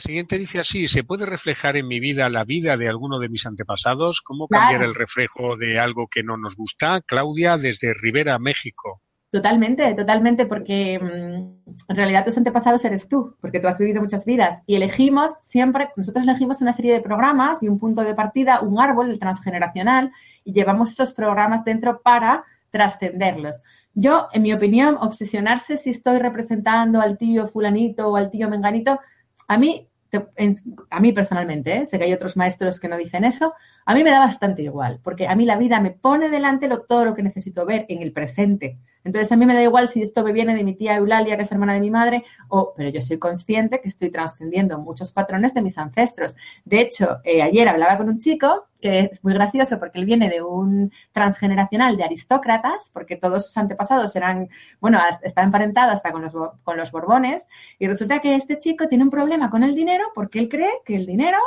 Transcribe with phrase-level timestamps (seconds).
[0.00, 3.28] La siguiente dice así, ¿se puede reflejar en mi vida la vida de alguno de
[3.28, 4.22] mis antepasados?
[4.24, 4.86] ¿Cómo cambiar Claro.
[4.86, 7.02] el reflejo de algo que no nos gusta?
[7.02, 9.02] Claudia, desde Rivera, México.
[9.30, 14.24] Totalmente, totalmente, porque mm, en realidad tus antepasados eres tú, porque tú has vivido muchas
[14.24, 18.62] vidas y elegimos siempre, nosotros elegimos una serie de programas y un punto de partida,
[18.62, 20.12] un árbol, el transgeneracional,
[20.44, 23.60] y llevamos esos programas dentro para trascenderlos.
[23.92, 28.98] Yo, en mi opinión, obsesionarse si estoy representando al tío fulanito o al tío menganito,
[29.50, 30.56] a mí, te- en-
[30.90, 31.86] a mí personalmente, ¿eh?
[31.86, 33.54] sé que hay otros maestros que no dicen eso,
[33.90, 36.82] a mí me da bastante igual, porque a mí la vida me pone delante lo-
[36.82, 38.78] todo lo que necesito ver en el presente.
[39.02, 41.42] Entonces a mí me da igual si esto me viene de mi tía Eulalia, que
[41.44, 45.54] es hermana de mi madre, o, pero yo soy consciente que estoy trascendiendo muchos patrones
[45.54, 46.36] de mis ancestros.
[46.64, 50.28] De hecho, eh, ayer hablaba con un chico que es muy gracioso porque él viene
[50.30, 54.48] de un transgeneracional de aristócratas, porque todos sus antepasados eran,
[54.80, 57.46] bueno, está emparentado hasta con los, con los Borbones,
[57.78, 60.96] y resulta que este chico tiene un problema con el dinero porque él cree que
[60.96, 61.38] el dinero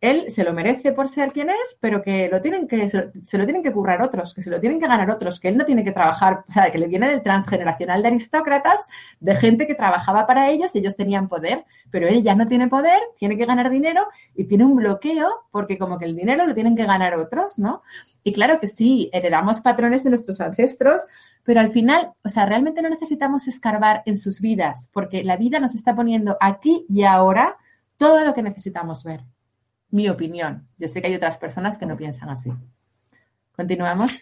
[0.00, 3.12] él se lo merece por ser quien es, pero que lo tienen que, se lo,
[3.22, 5.58] se lo tienen que currar otros, que se lo tienen que ganar otros, que él
[5.58, 8.80] no tiene que trabajar, o sea, que le viene del transgeneracional de aristócratas,
[9.20, 12.98] de gente que trabajaba para ellos, ellos tenían poder, pero él ya no tiene poder,
[13.18, 16.76] tiene que ganar dinero y tiene un bloqueo porque como que el dinero lo tienen
[16.76, 17.82] que ganar otros, ¿no?
[18.24, 21.02] Y claro que sí, heredamos patrones de nuestros ancestros,
[21.44, 25.60] pero al final, o sea, realmente no necesitamos escarbar en sus vidas, porque la vida
[25.60, 27.58] nos está poniendo aquí y ahora
[27.98, 29.20] todo lo que necesitamos ver
[29.90, 30.68] mi opinión.
[30.78, 32.52] Yo sé que hay otras personas que no piensan así.
[33.56, 34.20] Continuamos.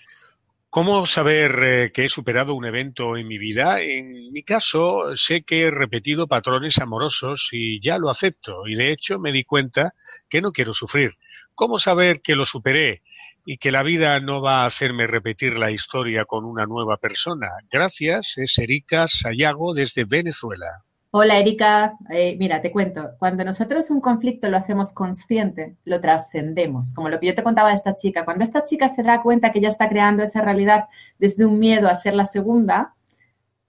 [0.70, 3.80] ¿Cómo saber eh, que he superado un evento en mi vida?
[3.80, 8.67] En mi caso, sé que he repetido patrones amorosos y ya lo acepto.
[8.67, 9.95] Y de hecho me di cuenta
[10.28, 11.12] que no quiero sufrir.
[11.55, 13.02] ¿Cómo saber que lo superé
[13.46, 17.48] y que la vida no va a hacerme repetir la historia con una nueva persona?
[17.70, 20.84] Gracias, es Erika Sayago desde Venezuela.
[21.11, 26.92] Hola Erika, Eh, mira, te cuento, cuando nosotros un conflicto lo hacemos consciente, lo trascendemos,
[26.95, 29.52] como lo que yo te contaba de esta chica, cuando esta chica se da cuenta
[29.52, 30.89] que ya está creando esa realidad
[31.19, 32.95] desde un miedo a ser la segunda,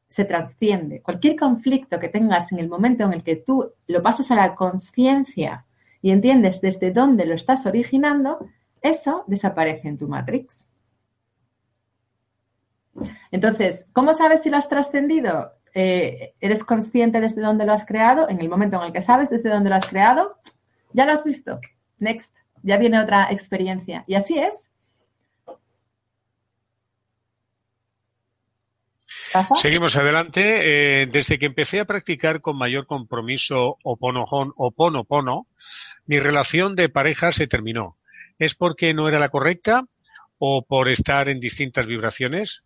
[0.09, 1.01] se trasciende.
[1.01, 4.55] Cualquier conflicto que tengas en el momento en el que tú lo pasas a la
[4.55, 5.65] conciencia
[6.01, 8.47] y entiendes desde dónde lo estás originando,
[8.81, 10.69] eso desaparece en tu matrix.
[13.31, 15.51] Entonces, ¿cómo sabes si lo has trascendido?
[15.81, 18.27] Eh, ¿Eres consciente desde dónde lo has creado?
[18.27, 20.37] En el momento en el que sabes desde dónde lo has creado,
[20.91, 21.59] ya lo has visto.
[21.99, 22.35] Next.
[22.63, 24.03] Ya viene otra experiencia.
[24.05, 24.69] Y así es.
[29.57, 30.41] Seguimos adelante.
[31.03, 35.47] Eh, desde que empecé a practicar con mayor compromiso Oponojon- Oponopono,
[36.07, 37.95] mi relación de pareja se terminó.
[38.37, 39.85] ¿Es porque no era la correcta
[40.39, 42.63] o por estar en distintas vibraciones?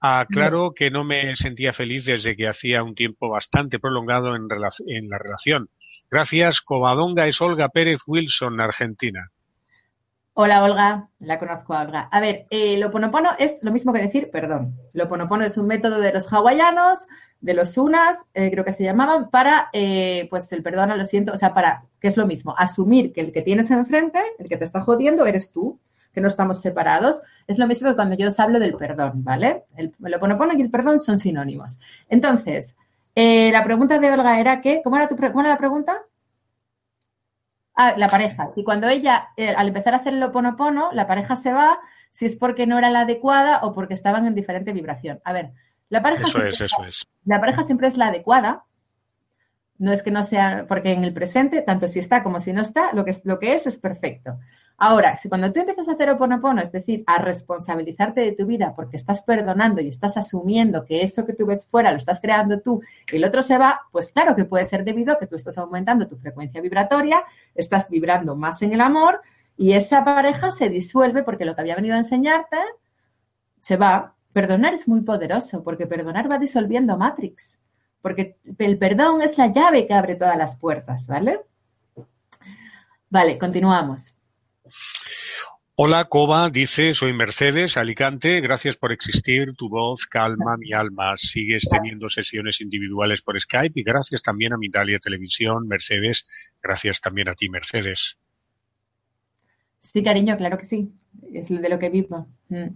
[0.00, 4.70] Aclaro que no me sentía feliz desde que hacía un tiempo bastante prolongado en, rela-
[4.86, 5.68] en la relación.
[6.10, 9.30] Gracias, Covadonga es Olga Pérez Wilson, Argentina.
[10.38, 12.00] Hola Olga, la conozco a Olga.
[12.12, 14.76] A ver, eh, el oponopono es lo mismo que decir perdón.
[14.92, 17.06] El oponopono es un método de los hawaianos,
[17.40, 21.32] de los unas, eh, creo que se llamaban, para, eh, pues el perdón, lo siento,
[21.32, 24.58] o sea, para, que es lo mismo, asumir que el que tienes enfrente, el que
[24.58, 25.80] te está jodiendo, eres tú,
[26.16, 27.20] que no estamos separados.
[27.46, 29.64] Es lo mismo que cuando yo os hablo del perdón, ¿vale?
[29.76, 31.78] El, el oponopono y el perdón son sinónimos.
[32.08, 32.74] Entonces,
[33.14, 36.00] eh, la pregunta de Olga era que, ¿cómo era, tu cómo era la pregunta?
[37.74, 38.46] Ah, la pareja.
[38.46, 42.24] Si cuando ella, eh, al empezar a hacer el oponopono, la pareja se va, si
[42.24, 45.20] es porque no era la adecuada o porque estaban en diferente vibración.
[45.22, 45.52] A ver,
[45.90, 47.06] la pareja, Eso siempre, es, eso es.
[47.26, 48.64] la pareja siempre es la adecuada.
[49.76, 52.62] No es que no sea, porque en el presente, tanto si está como si no
[52.62, 54.38] está, lo que es, lo que es es perfecto.
[54.78, 58.74] Ahora, si cuando tú empiezas a hacer oponopono, es decir, a responsabilizarte de tu vida
[58.76, 62.60] porque estás perdonando y estás asumiendo que eso que tú ves fuera lo estás creando
[62.60, 65.56] tú el otro se va, pues claro que puede ser debido a que tú estás
[65.56, 67.24] aumentando tu frecuencia vibratoria,
[67.54, 69.22] estás vibrando más en el amor
[69.56, 72.58] y esa pareja se disuelve porque lo que había venido a enseñarte
[73.60, 74.14] se va.
[74.32, 77.58] Perdonar es muy poderoso porque perdonar va disolviendo Matrix.
[78.02, 81.40] Porque el perdón es la llave que abre todas las puertas, ¿vale?
[83.08, 84.15] Vale, continuamos.
[85.78, 91.68] Hola, Coba, dice, soy Mercedes, Alicante, gracias por existir, tu voz calma mi alma, sigues
[91.70, 96.24] teniendo sesiones individuales por Skype y gracias también a Mindalia Televisión, Mercedes,
[96.62, 98.16] gracias también a ti, Mercedes.
[99.78, 100.90] Sí, cariño, claro que sí.
[101.30, 102.26] Es de lo que vivo.
[102.48, 102.68] Mm.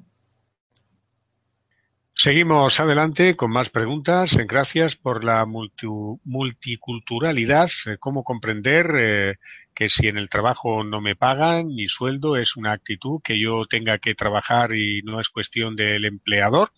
[2.23, 4.37] Seguimos adelante con más preguntas.
[4.47, 7.71] Gracias por la multiculturalidad.
[7.99, 9.37] ¿Cómo comprender eh,
[9.75, 13.65] que si en el trabajo no me pagan, mi sueldo es una actitud que yo
[13.65, 16.73] tenga que trabajar y no es cuestión del empleador,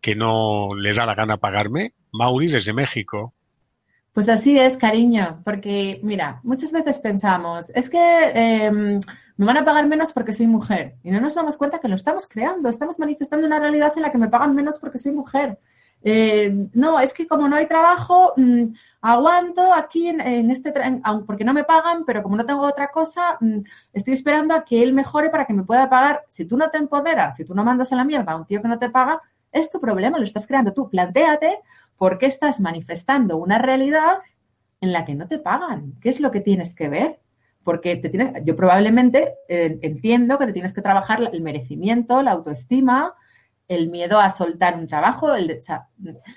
[0.00, 1.94] que no le da la gana pagarme?
[2.12, 3.34] Mauri desde México.
[4.18, 8.00] Pues así es, cariño, porque mira, muchas veces pensamos, es que
[8.34, 8.98] em,
[9.36, 11.94] me van a pagar menos porque soy mujer y no nos damos cuenta que lo
[11.94, 15.60] estamos creando, estamos manifestando una realidad en la que me pagan menos porque soy mujer.
[16.02, 18.64] Eh, no, es que como no hay trabajo, mm,
[19.02, 20.74] aguanto aquí en, este,
[21.24, 23.58] porque no me pagan, pero como no tengo otra cosa, mm,
[23.92, 26.24] estoy esperando a que él mejore para que me pueda pagar.
[26.26, 28.60] Si tú no te empoderas, si tú no mandas a la mierda a un tío
[28.60, 29.22] que no te paga,
[29.52, 30.90] es tu problema, lo estás creando tú.
[30.90, 31.60] Plantéate
[31.98, 34.18] por qué estás manifestando una realidad
[34.80, 35.94] en la que no te pagan.
[36.00, 37.20] ¿Qué es lo que tienes que ver?
[37.64, 42.30] Porque te tienes, yo probablemente eh, entiendo que te tienes que trabajar el merecimiento, la
[42.30, 43.14] autoestima,
[43.66, 45.34] el miedo a soltar un trabajo.
[45.34, 45.58] El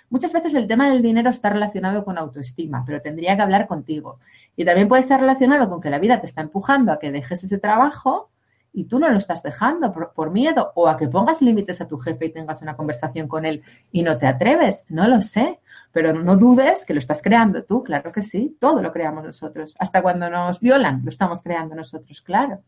[0.09, 4.19] muchas veces el tema del dinero está relacionado con autoestima, pero tendría que hablar contigo.
[4.55, 7.43] Y también puede estar relacionado con que la vida te está empujando a que dejes
[7.43, 8.30] ese trabajo
[8.73, 11.97] y tú no lo estás dejando por, miedo o a que pongas límites a tu
[11.97, 15.59] jefe y tengas una conversación con él y no te atreves, no lo sé,
[15.91, 19.75] pero no dudes que lo estás creando tú, claro que sí, todo lo creamos nosotros,
[19.79, 22.63] hasta cuando nos violan lo estamos creando nosotros, claro.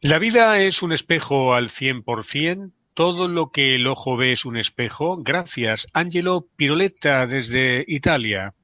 [0.00, 4.56] La vida es un espejo al 100%, todo lo que el ojo ve es un
[4.56, 5.16] espejo.
[5.16, 8.54] Gracias, Angelo Piroletta desde Italia.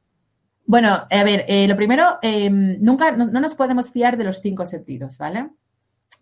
[0.71, 4.67] Bueno, a ver, eh, lo primero, em, nunca, no, nos podemos fiar de los cinco
[4.67, 5.51] sentidos, ¿vale?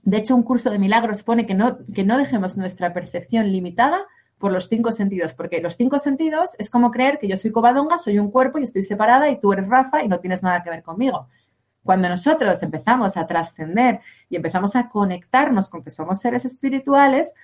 [0.05, 4.07] De hecho, un curso de milagros pone que no, que no dejemos nuestra percepción limitada
[4.39, 7.99] por los cinco sentidos, porque los cinco sentidos es como creer que yo soy cobadonga,
[7.99, 10.71] soy un cuerpo y estoy separada y tú eres Rafa y no tienes nada que
[10.71, 11.29] ver conmigo.
[11.83, 14.01] Cuando nosotros empezamos a trascender
[14.31, 17.35] y empezamos a conectarnos con que somos seres espirituales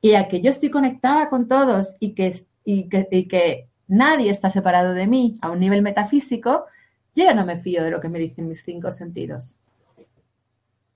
[0.00, 2.32] y a que yo estoy conectada con todos y que,
[2.64, 6.66] y que, y que nadie está separado de mí a un nivel metafísico,
[7.14, 9.56] yo ya no me fío de lo que me dicen mis cinco sentidos.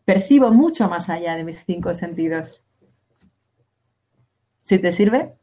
[0.04, 2.62] Percibo mucho más allá de mis cinco sentidos.
[4.64, 5.34] ¿Si te sirve?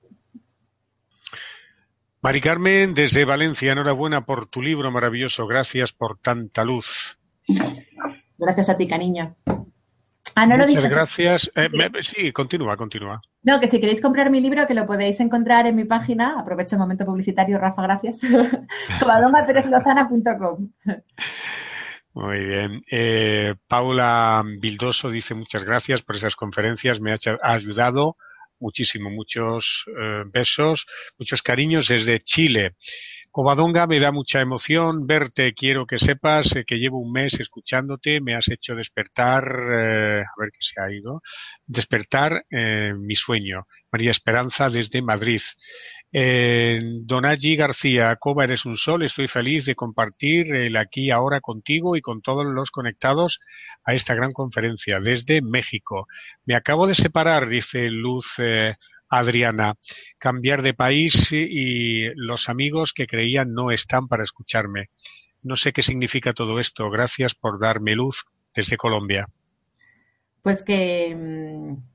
[2.22, 5.46] Mari Carmen, desde Valencia, enhorabuena por tu libro maravilloso.
[5.46, 7.18] Gracias por tanta luz.
[8.38, 9.36] Gracias a ti, cariño.
[10.36, 11.52] Ah, no Muchas gracias.
[11.56, 11.70] Eh,
[12.02, 13.22] sí, continúa, continúa.
[13.44, 16.76] No, que si queréis comprar mi libro, que lo podéis encontrar en mi página, aprovecho
[16.76, 18.22] el momento publicitario, Rafa, gracias,
[19.00, 20.70] covadomaperezlozana.com.
[22.14, 22.80] Muy bien.
[22.92, 28.18] Eh, Paula Bildoso dice muchas gracias por esas conferencias, me ha, ayudado
[28.60, 30.86] muchísimo, muchos eh, besos,
[31.18, 32.76] muchos cariños desde Chile.
[33.34, 35.56] Covadonga, me da mucha emoción verte.
[35.56, 38.22] Quiero que sepas eh, que llevo un mes escuchándote.
[38.22, 41.20] Me has hecho despertar, eh, a ver qué se ha ido,
[41.66, 43.66] despertar eh, mi sueño.
[43.92, 45.42] María Esperanza desde Madrid.
[46.12, 46.80] Eh,
[47.58, 49.02] García, Cova, eres un sol.
[49.02, 53.40] Estoy feliz de compartir el aquí ahora contigo y con todos los conectados
[53.84, 56.06] a esta gran conferencia desde México.
[56.46, 58.36] Me acabo de separar, dice Luz.
[59.20, 59.76] Adriana,
[60.18, 64.90] cambiar de país y los amigos que creían no están para escucharme.
[65.42, 66.90] No sé qué significa todo esto.
[66.90, 68.26] Gracias por darme luz
[68.56, 69.28] desde Colombia.
[70.42, 71.93] Pues que mm,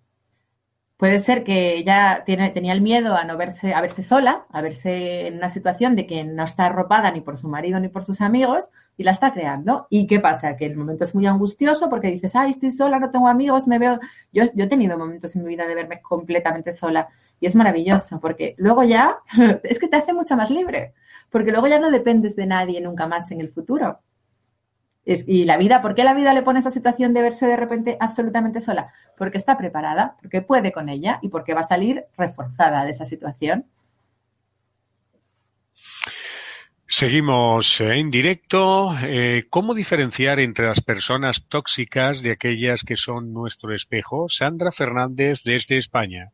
[0.98, 4.60] Puede ser que ella tiene, tenía el miedo a no verse, a verse sola, a
[4.62, 8.02] verse en una situación de que no está arropada ni por su marido ni por
[8.02, 9.86] sus amigos y la está creando.
[9.90, 10.56] ¿Y qué pasa?
[10.56, 13.78] Que el momento es muy angustioso porque dices, ay, estoy sola, no tengo amigos, me
[13.78, 14.00] veo.
[14.32, 18.18] Yo, yo he tenido momentos en mi vida de verme completamente sola y es maravilloso
[18.18, 19.18] porque luego ya
[19.62, 20.94] es que te hace mucho más libre,
[21.30, 24.00] porque luego ya no dependes de nadie nunca más en el futuro
[25.26, 27.96] y la vida, ¿por qué la vida le pone esa situación de verse de repente
[27.98, 28.92] absolutamente sola?
[29.16, 33.06] Porque está preparada, porque puede con ella y porque va a salir reforzada de esa
[33.06, 33.64] situación.
[36.86, 38.88] Seguimos en directo.
[39.02, 44.26] Eh, ¿Cómo diferenciar entre las personas tóxicas de aquellas que son nuestro espejo?
[44.28, 46.32] Sandra Fernández desde España.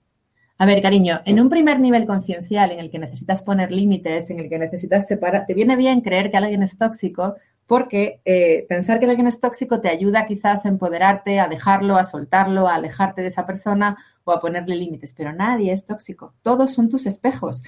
[0.57, 4.39] A ver, cariño, en un primer nivel conciencial en el que necesitas poner límites, en
[4.39, 7.35] el que necesitas separar, te viene bien creer que alguien es tóxico
[7.67, 12.05] porque eh, pensar que alguien es tóxico te ayuda quizás a empoderarte, a dejarlo, a
[12.05, 16.73] soltarlo, a alejarte de esa persona o a ponerle límites, pero nadie es tóxico, todos
[16.73, 17.65] son tus espejos.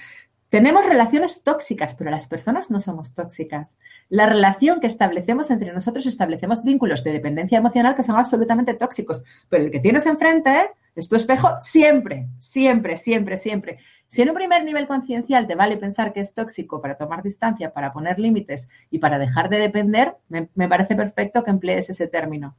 [0.49, 3.77] Tenemos relaciones tóxicas, pero las personas no somos tóxicas.
[4.07, 9.25] La relación que establecemos entre nosotros establecemos vínculos de dependencia emocional que son absolutamente tóxicos,
[9.49, 13.77] pero el que tienes enfrente Es tu espejo siempre, siempre, siempre, siempre.
[14.07, 17.71] Si en un primer nivel conciencial te vale pensar que es tóxico para tomar distancia,
[17.71, 22.07] para poner límites y para dejar de depender, me, me parece perfecto que emplees ese
[22.07, 22.57] término.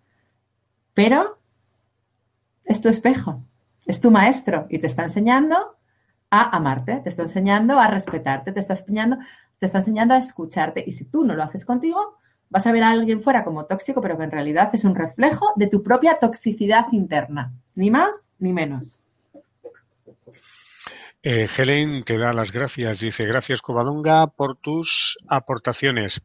[0.94, 1.40] Pero
[2.64, 3.42] es tu espejo,
[3.86, 5.76] es tu maestro y te está enseñando
[6.30, 9.16] a amarte, te está enseñando a respetarte, te está enseñando,
[9.58, 10.84] te está enseñando a escucharte.
[10.86, 12.18] Y si tú no lo haces contigo,
[12.50, 15.52] vas a ver a alguien fuera como tóxico, pero que en realidad es un reflejo
[15.56, 17.54] de tu propia toxicidad interna.
[17.78, 18.98] Ni más ni menos.
[21.22, 22.98] Eh, Helen te da las gracias.
[22.98, 26.20] Dice, gracias Covadonga por tus aportaciones.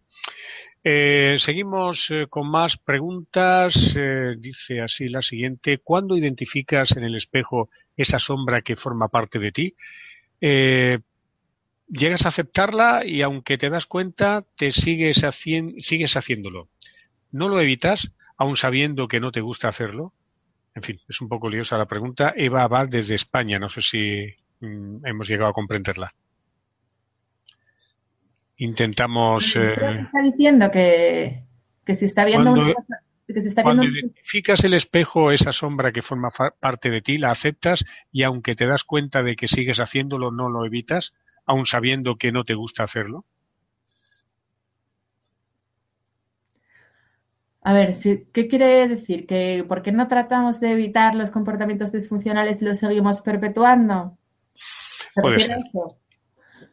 [0.83, 3.95] Eh, seguimos eh, con más preguntas.
[4.39, 5.77] Dice así la siguiente.
[5.77, 9.75] ¿Cuándo identificas en el espejo esa sombra que forma parte de ti?
[11.87, 15.23] llegas a aceptarla y aunque te das cuenta, te sigues,
[15.81, 16.67] sigues haciéndolo.
[17.31, 20.13] ¿No lo evitas, aun sabiendo que no te gusta hacerlo?
[20.75, 22.33] En fin, es un poco liosa la pregunta.
[22.35, 23.59] Eva va desde España.
[23.59, 24.25] No sé si
[24.59, 26.13] mm, hemos llegado a comprenderla
[28.57, 29.55] intentamos.
[29.55, 31.43] Eh, está diciendo que,
[31.85, 32.73] que si está viendo cuando,
[33.27, 37.31] que se está cuando identificas el espejo, esa sombra que forma parte de ti, la
[37.31, 41.13] aceptas y aunque te das cuenta de que sigues haciéndolo, no lo evitas,
[41.45, 43.25] aun sabiendo que no te gusta hacerlo.
[47.65, 47.95] A ver,
[48.33, 49.25] ¿qué quiere decir?
[49.25, 54.17] ¿Que por qué no tratamos de evitar los comportamientos disfuncionales y los seguimos perpetuando?
[55.15, 55.57] Puede ser.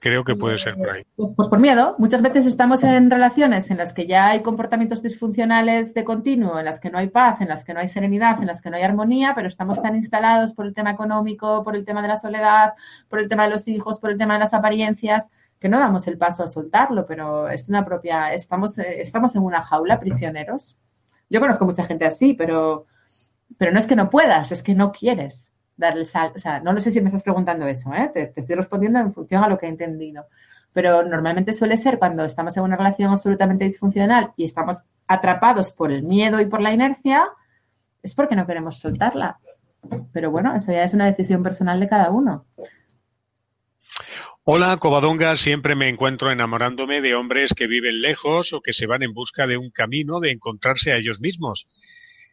[0.01, 1.03] Creo que puede ser por ahí.
[1.15, 1.95] Pues, pues, por miedo.
[1.99, 6.65] Muchas veces estamos en relaciones en las que ya hay comportamientos disfuncionales de continuo, en
[6.65, 8.79] las que no hay paz, en las que no hay serenidad, en las que no
[8.79, 12.17] hay armonía, pero estamos tan instalados por el tema económico, por el tema de la
[12.17, 12.73] soledad,
[13.09, 15.31] por el tema de los hijos, por el tema de las apariencias,
[15.61, 19.43] que no damos el paso a soltarlo, pero es una propia, estamos, eh, estamos en
[19.43, 20.79] una jaula prisioneros.
[21.29, 22.87] Yo conozco mucha gente así, pero,
[23.59, 26.73] pero no es que no puedas, es que no quieres darle sal, o sea, no
[26.73, 28.11] lo sé si me estás preguntando eso, ¿eh?
[28.13, 30.27] te, estoy respondiendo en función a lo que he entendido.
[30.73, 35.93] Pero normalmente suele ser cuando estamos en una relación absolutamente disfuncional y estamos atrapados por
[35.93, 37.29] el miedo y por la inercia,
[38.03, 39.41] es porque no queremos soltarla.
[40.13, 42.47] Pero bueno, eso ya es una decisión personal de cada uno.
[44.45, 45.37] Hola, Covadonga.
[45.37, 49.47] Siempre me encuentro enamorándome de hombres que viven lejos o que se van en busca
[49.47, 51.67] de un camino de encontrarse a ellos mismos.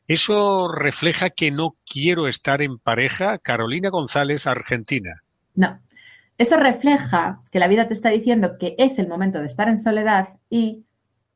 [0.08, 3.40] ¿Eso refleja que no quiero estar en pareja?
[3.40, 5.22] Carolina González, Argentina.
[5.54, 5.82] No,
[6.38, 9.78] eso refleja que la vida te está diciendo que es el momento de estar en
[9.78, 10.86] soledad y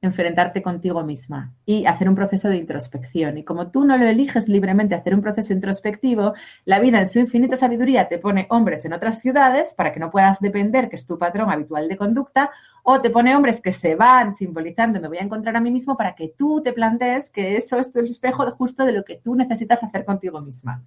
[0.01, 3.37] enfrentarte contigo misma y hacer un proceso de introspección.
[3.37, 6.33] Y como tú no lo eliges libremente hacer un proceso introspectivo,
[6.65, 10.09] la vida en su infinita sabiduría te pone hombres en otras ciudades para que no
[10.09, 12.49] puedas depender, que es tu patrón habitual de conducta,
[12.83, 15.95] o te pone hombres que se van simbolizando me voy a encontrar a mí mismo
[15.97, 19.35] para que tú te plantees que eso es el espejo justo de lo que tú
[19.35, 20.83] necesitas hacer contigo misma.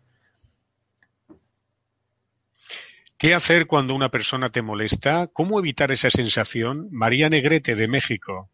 [3.16, 5.28] ¿Qué hacer cuando una persona te molesta?
[5.28, 6.88] ¿Cómo evitar esa sensación?
[6.90, 8.50] María Negrete de México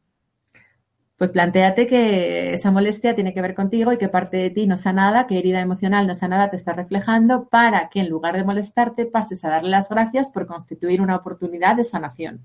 [1.21, 4.79] pues planteate que esa molestia tiene que ver contigo y que parte de ti no
[4.79, 9.05] sanada, que herida emocional no sanada te está reflejando para que en lugar de molestarte
[9.05, 12.41] pases a darle las gracias por constituir una oportunidad de sanación.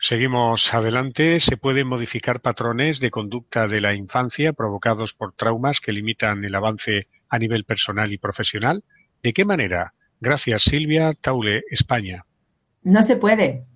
[0.00, 1.38] Seguimos adelante.
[1.38, 6.56] ¿Se pueden modificar patrones de conducta de la infancia provocados por traumas que limitan el
[6.56, 8.82] avance a nivel personal y profesional?
[9.22, 9.94] ¿De qué manera?
[10.20, 12.26] Gracias, Silvia Taule, España.
[12.82, 13.69] No se puede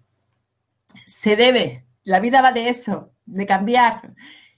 [1.07, 1.85] se debe.
[2.05, 4.15] La vida va de eso, de cambiar.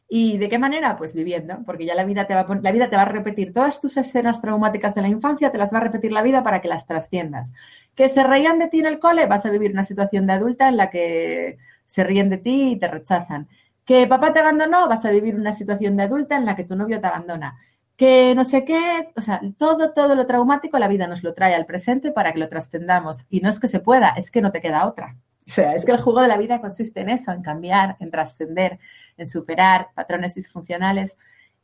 [0.09, 0.97] ¿Y de qué manera?
[0.97, 3.53] Pues viviendo, porque ya la vida te va a, la vida te va a repetir
[3.53, 6.61] todas tus escenas traumáticas de la infancia, te las va a repetir la vida para
[6.61, 7.53] que las trasciendas.
[7.95, 10.69] Que se reían de ti en el cole, vas a vivir una situación de adulta
[10.69, 13.49] en la que se ríen de ti y te rechazan.
[13.85, 16.77] Que papá te abandonó, vas a vivir una situación de adulta en la que tu
[16.77, 17.57] novio te abandona.
[17.97, 21.55] Que no sé qué, o sea, todo, todo lo traumático la vida nos lo trae
[21.55, 23.27] al presente para que lo trascendamos.
[23.31, 25.17] Y no es que se pueda, es que no te queda otra.
[25.47, 28.11] O sea, es que el juego de la vida consiste en eso, en cambiar, en
[28.11, 28.81] trascender,
[29.17, 31.17] en superar patrones disfuncionales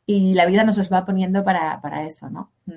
[0.05, 2.51] y la vida nos los va poniendo para, eso, ¿no?
[2.65, 2.75] Mm.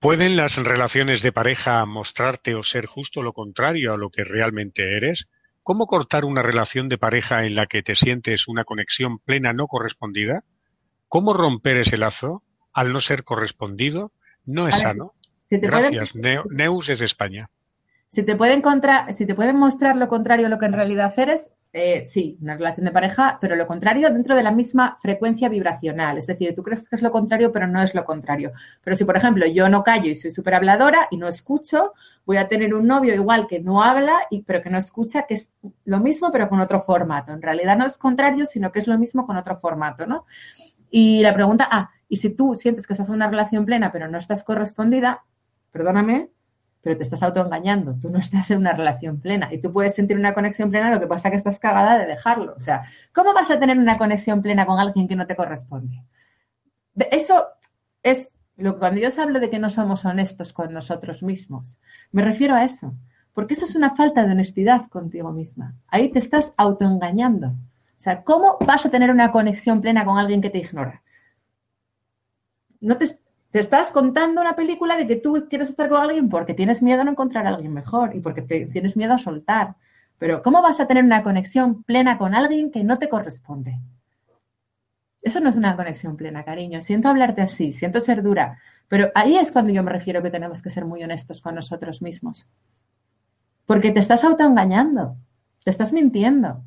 [0.00, 4.96] ¿Pueden las relaciones de pareja mostrarte o ser justo lo contrario a lo que realmente
[4.96, 5.28] eres?
[5.62, 9.66] ¿Cómo cortar una relación de pareja en la que te sientes una conexión plena no
[9.66, 10.44] correspondida?
[11.08, 12.42] ¿Cómo romper ese lazo
[12.74, 14.12] al no ser correspondido?
[14.44, 15.14] No es sano.
[15.50, 16.14] Gracias.
[16.14, 17.48] Neus es España.
[18.14, 21.12] Si te pueden contra, si te pueden mostrar lo contrario a lo que en realidad
[21.16, 25.48] eres, eh, sí, una relación de pareja, pero lo contrario dentro de la misma frecuencia
[25.48, 26.16] vibracional.
[26.16, 28.52] Es decir, tú crees que es lo contrario, pero no es lo contrario.
[28.84, 31.92] Pero si, por ejemplo, yo no callo y soy súper habladora y no escucho,
[32.24, 35.34] voy a tener un novio igual que no habla, y, pero que no escucha, que
[35.34, 35.52] es
[35.84, 37.32] lo mismo, pero con otro formato.
[37.32, 40.24] En realidad no es contrario, sino que es lo mismo con otro formato, ¿no?
[40.88, 44.06] Y la pregunta, ah, y si tú sientes que estás en una relación plena pero
[44.06, 45.24] no estás correspondida,
[45.72, 46.30] perdóname,
[46.84, 47.94] pero te estás autoengañando.
[47.94, 51.00] Tú no estás en una relación plena y tú puedes sentir una conexión plena, lo
[51.00, 52.54] que pasa es que estás cagada de dejarlo.
[52.56, 56.04] O sea, ¿cómo vas a tener una conexión plena con alguien que no te corresponde?
[57.10, 57.46] Eso
[58.02, 61.80] es lo, cuando yo os hablo de que no somos honestos con nosotros mismos,
[62.12, 62.94] me refiero a eso.
[63.32, 65.74] Porque eso es una falta de honestidad contigo misma.
[65.88, 67.48] Ahí te estás autoengañando.
[67.48, 71.02] O sea, ¿cómo vas a tener una conexión plena con alguien que te ignora?
[72.80, 73.06] No te,
[73.54, 77.02] te estás contando una película de que tú quieres estar con alguien porque tienes miedo
[77.02, 79.76] a no encontrar a alguien mejor y porque te, tienes miedo a soltar.
[80.18, 83.78] Pero ¿cómo vas a tener una conexión plena con alguien que no te corresponde?
[85.22, 86.82] Eso no es una conexión plena, cariño.
[86.82, 88.58] Siento hablarte así, siento ser dura,
[88.88, 92.02] pero ahí es cuando yo me refiero que tenemos que ser muy honestos con nosotros
[92.02, 92.48] mismos.
[93.66, 95.16] Porque te estás autoengañando,
[95.62, 96.64] te estás mintiendo.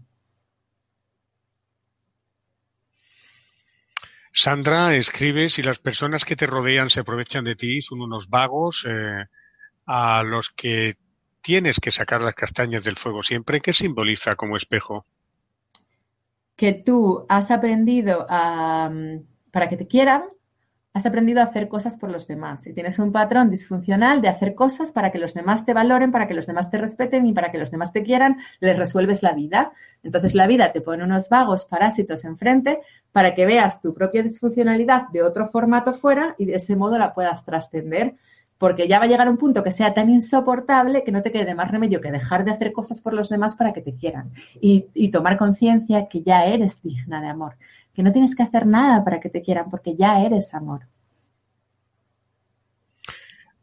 [4.47, 8.85] Sandra escribe, si las personas que te rodean se aprovechan de ti, son unos vagos
[8.87, 9.25] eh,
[9.85, 10.95] a los que
[11.41, 15.05] tienes que sacar las castañas del fuego siempre, ¿qué simboliza como espejo?
[16.55, 20.23] Que tú has aprendido a, mm, para que te quieran,
[20.97, 24.55] has aprendido a hacer cosas por los demás y tienes un patrón disfuncional de hacer
[24.55, 27.51] cosas para que los demás te valoren, para que los demás te respeten y para
[27.51, 29.71] que los demás te quieran, les resuelves la vida.
[30.01, 32.79] Entonces la vida te pone unos vagos parásitos enfrente
[33.11, 37.13] para que veas tu propia disfuncionalidad de otro formato fuera y de ese modo la
[37.13, 38.15] puedas trascender.
[38.57, 41.53] Porque ya va a llegar un punto que sea tan insoportable que no te quede
[41.53, 44.87] más remedio que dejar de hacer cosas por los demás para que te quieran y,
[44.95, 47.55] y tomar conciencia que ya eres digna de amor
[47.97, 50.87] que no tienes que hacer nada para que te quieran porque ya eres amor.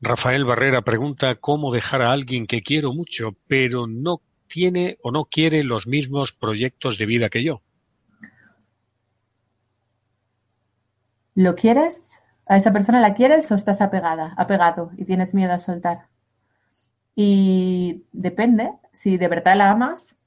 [0.01, 5.27] Rafael Barrera pregunta cómo dejar a alguien que quiero mucho, pero no tiene o no
[5.27, 7.63] quiere los mismos proyectos de vida que yo.
[11.37, 12.25] ¿Lo quieres?
[12.47, 16.09] ¿A esa persona la quieres o estás apegada, apegado y tienes miedo a soltar?
[17.15, 20.19] Y depende, si de verdad la amas,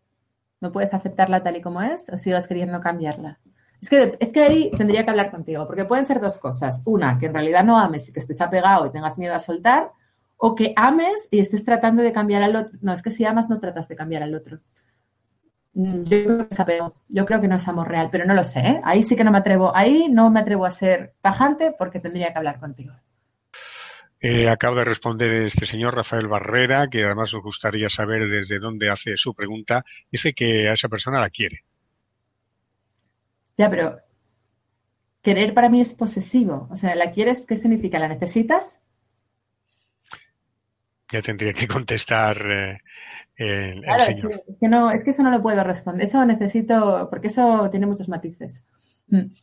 [0.62, 3.42] no puedes aceptarla tal y como es o sigas queriendo cambiarla.
[3.81, 6.81] Es que, es que ahí tendría que hablar contigo, porque pueden ser dos cosas.
[6.85, 9.92] Una, que en realidad no ames y que estés apegado y tengas miedo a soltar,
[10.37, 12.77] o que ames y estés tratando de cambiar al otro.
[12.81, 14.59] No, es que si amas no tratas de cambiar al otro.
[15.74, 16.96] Mm, yo creo que es apego.
[17.07, 18.59] Yo creo que no es amor real, pero no lo sé.
[18.59, 18.81] ¿eh?
[18.83, 19.75] Ahí sí que no me atrevo.
[19.75, 22.94] Ahí no me atrevo a ser tajante porque tendría que hablar contigo.
[24.20, 28.90] Eh, acaba de responder este señor Rafael Barrera, que además nos gustaría saber desde dónde
[28.90, 29.85] hace su pregunta.
[30.11, 31.63] Dice que a esa persona la quiere.
[33.57, 33.98] Ya, pero
[35.22, 36.67] querer para mí es posesivo.
[36.72, 37.46] O sea, ¿la quieres?
[37.46, 38.00] ¿Qué significa?
[38.00, 38.79] ¿La necesitas?
[41.11, 42.77] Ya tendría que contestar eh,
[43.37, 44.43] el, claro, señor.
[44.48, 46.05] Es que, no, es que eso no lo puedo responder.
[46.05, 48.63] Eso necesito, porque eso tiene muchos matices.
[49.07, 49.33] Mm.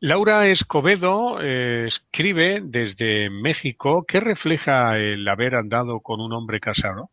[0.00, 7.10] Laura Escobedo eh, escribe desde México, ¿qué refleja el haber andado con un hombre casado?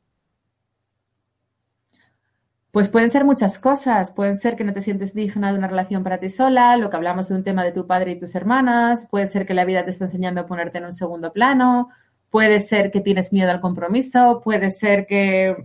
[2.73, 4.11] Pues pueden ser muchas cosas.
[4.11, 6.95] Pueden ser que no te sientes digna de una relación para ti sola, lo que
[6.95, 9.07] hablamos de un tema de tu padre y tus hermanas.
[9.11, 11.89] Puede ser que la vida te está enseñando a ponerte en un segundo plano.
[12.31, 14.41] Puede ser que tienes miedo al compromiso.
[14.43, 15.55] Puede ser que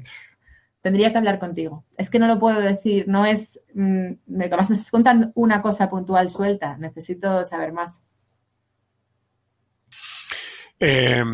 [0.83, 1.87] tendría que hablar contigo.
[1.97, 3.09] Es que no lo puedo decir.
[3.09, 3.59] No es.
[3.73, 6.77] Mm, me estás contando una cosa puntual suelta.
[6.77, 8.03] Necesito saber más.
[10.81, 11.25] Eh,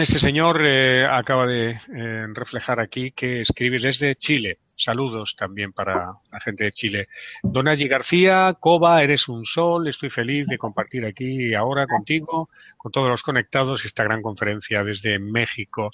[0.00, 4.58] este señor eh, acaba de eh, reflejar aquí que escribe desde Chile.
[4.80, 7.08] Saludos también para la gente de Chile.
[7.42, 9.86] Don Allí García, Coba, eres un sol.
[9.88, 15.18] Estoy feliz de compartir aquí ahora contigo, con todos los conectados, esta gran conferencia desde
[15.18, 15.90] México.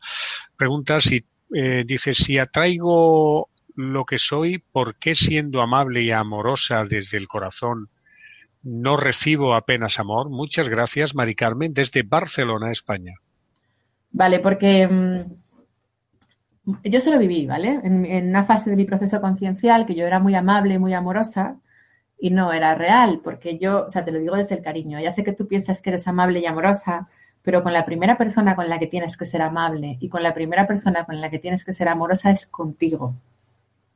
[0.57, 6.85] Pregunta si, eh, dice, si atraigo lo que soy, ¿por qué siendo amable y amorosa
[6.85, 7.89] desde el corazón
[8.63, 10.31] no recibo apenas amor?
[10.31, 13.15] Muchas gracias, Mari Carmen, desde Barcelona, España.
[14.13, 15.46] Vale, porque mm,
[16.85, 17.81] yo se lo viví, ¿vale?
[17.85, 21.57] En, una fase de mi proceso conciencial que yo era muy amable y muy amorosa
[22.19, 25.13] y no era real, porque yo, o sea, te lo digo desde el cariño, ya
[25.13, 27.09] sé que tú piensas que eres amable y amorosa,
[27.43, 30.35] pero con la primera persona con la que tienes que ser amable y con la
[30.35, 33.15] primera persona con la que tienes que ser amorosa es contigo.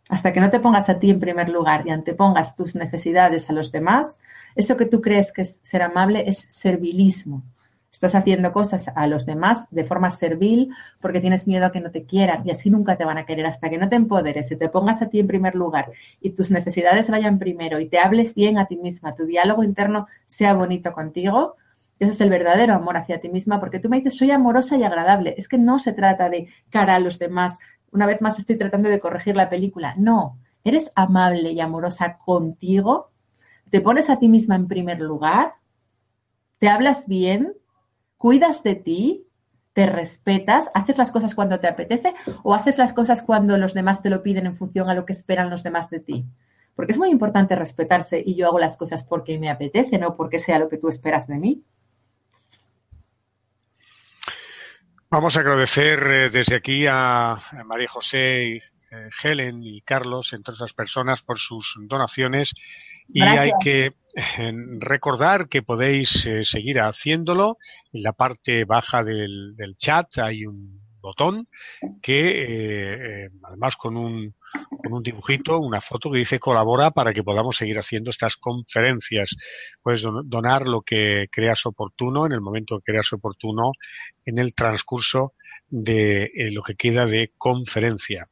[0.08, 3.52] Hasta que no te pongas a ti en primer lugar y antepongas tus necesidades a
[3.52, 4.18] los demás,
[4.54, 7.42] eso que tú crees que es ser amable es servilismo.
[7.92, 11.90] Estás haciendo cosas a los demás de forma servil porque tienes miedo a que no
[11.90, 14.56] te quieran y así nunca te van a querer hasta que no te empoderes y
[14.56, 18.34] te pongas a ti en primer lugar y tus necesidades vayan primero y te hables
[18.34, 21.56] bien a ti misma, tu diálogo interno sea bonito contigo.
[21.98, 24.84] Ese es el verdadero amor hacia ti misma porque tú me dices soy amorosa y
[24.84, 25.34] agradable.
[25.36, 27.58] Es que no se trata de cara a los demás.
[27.92, 29.94] Una vez más estoy tratando de corregir la película.
[29.98, 33.10] No, eres amable y amorosa contigo
[33.70, 35.54] ¿Te pones a ti misma en primer lugar?
[36.58, 37.54] ¿Te hablas bien?
[38.20, 39.26] ¿Cuidas de ti?
[39.72, 40.70] ¿Te respetas?
[40.74, 44.22] ¿Haces las cosas cuando te apetece o haces las cosas cuando los demás te lo
[44.22, 46.26] piden en función a lo que esperan los demás de ti?
[46.76, 50.38] Porque es muy importante respetarse y yo hago las cosas porque me apetece, no porque
[50.38, 51.64] sea lo que tú esperas de mí.
[55.08, 58.60] Vamos a agradecer eh, desde aquí a María José,
[59.22, 62.52] Helen y Carlos, entre otras personas, por sus donaciones.
[63.08, 67.58] Y hay que eh, recordar que podéis seguir haciéndolo.
[67.92, 71.48] En la parte baja del, del chat hay un botón
[72.02, 74.34] que además con un
[74.82, 79.36] con un dibujito, una foto que dice colabora para que podamos seguir haciendo estas conferencias.
[79.82, 83.72] Puedes donar lo que creas oportuno en el momento que creas oportuno
[84.24, 85.34] en el transcurso
[85.68, 88.28] de eh, lo que queda de conferencia.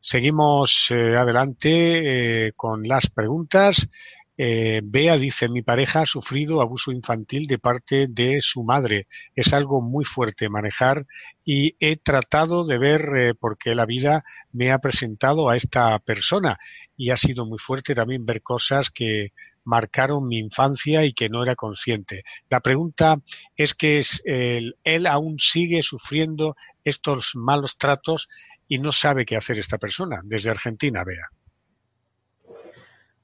[0.00, 3.88] Seguimos eh, adelante eh, con las preguntas.
[4.36, 9.08] Eh, Bea dice, mi pareja ha sufrido abuso infantil de parte de su madre.
[9.34, 11.04] Es algo muy fuerte manejar
[11.44, 16.58] y he tratado de ver por qué la vida me ha presentado a esta persona
[16.96, 19.32] y ha sido muy fuerte también ver cosas que
[19.64, 22.22] marcaron mi infancia y que no era consciente.
[22.48, 23.16] La pregunta
[23.56, 28.28] es que es, él aún sigue sufriendo estos malos tratos
[28.68, 30.20] y no sabe qué hacer esta persona.
[30.22, 31.28] Desde Argentina, Bea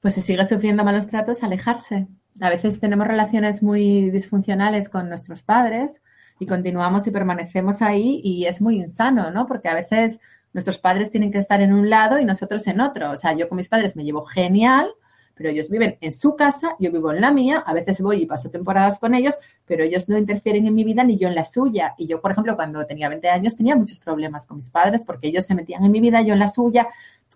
[0.05, 2.07] pues si sigue sufriendo malos tratos, alejarse.
[2.39, 6.03] A veces tenemos relaciones muy disfuncionales con nuestros padres
[6.39, 9.47] y continuamos y permanecemos ahí y es muy insano, ¿no?
[9.47, 10.19] Porque a veces
[10.53, 13.09] nuestros padres tienen que estar en un lado y nosotros en otro.
[13.09, 14.91] O sea, yo con mis padres me llevo genial,
[15.35, 18.25] pero ellos viven en su casa, yo vivo en la mía, a veces voy y
[18.25, 21.45] paso temporadas con ellos, pero ellos no interfieren en mi vida ni yo en la
[21.45, 21.93] suya.
[21.97, 25.27] Y yo, por ejemplo, cuando tenía 20 años tenía muchos problemas con mis padres porque
[25.27, 26.87] ellos se metían en mi vida, yo en la suya.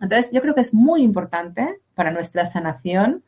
[0.01, 3.23] Entonces, yo creo que es muy importante para nuestra sanación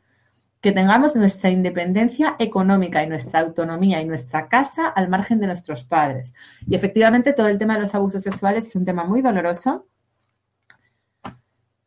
[0.62, 5.84] que tengamos nuestra independencia económica y nuestra autonomía y nuestra casa al margen de nuestros
[5.84, 6.36] padres.
[6.68, 9.88] Y efectivamente todo el tema de los abusos sexuales es un tema muy doloroso,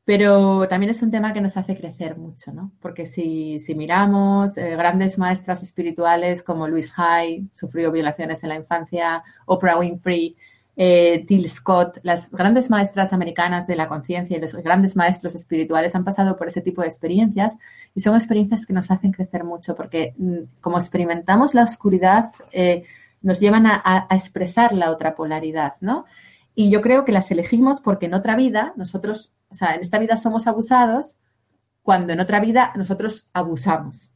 [0.04, 2.72] pero también es un tema que nos hace crecer mucho, ¿no?
[2.80, 9.24] Porque si, miramos eh, grandes maestras espirituales como Louise Hay, sufrió violaciones en la infancia,
[9.46, 10.36] Oprah Winfrey,
[10.76, 15.94] eh, Till Scott, las grandes maestras americanas de la conciencia y los grandes maestros espirituales
[15.94, 17.56] han pasado por ese tipo de experiencias
[17.94, 22.84] y son experiencias que nos hacen crecer mucho porque mm, como experimentamos la oscuridad, eh,
[23.22, 26.04] nos llevan a, expresar la otra polaridad, ¿no?
[26.54, 30.00] Y yo creo que las elegimos porque en otra vida nosotros, o sea, en esta
[30.00, 31.20] vida somos abusados
[31.84, 34.10] cuando en otra vida nosotros abusamos.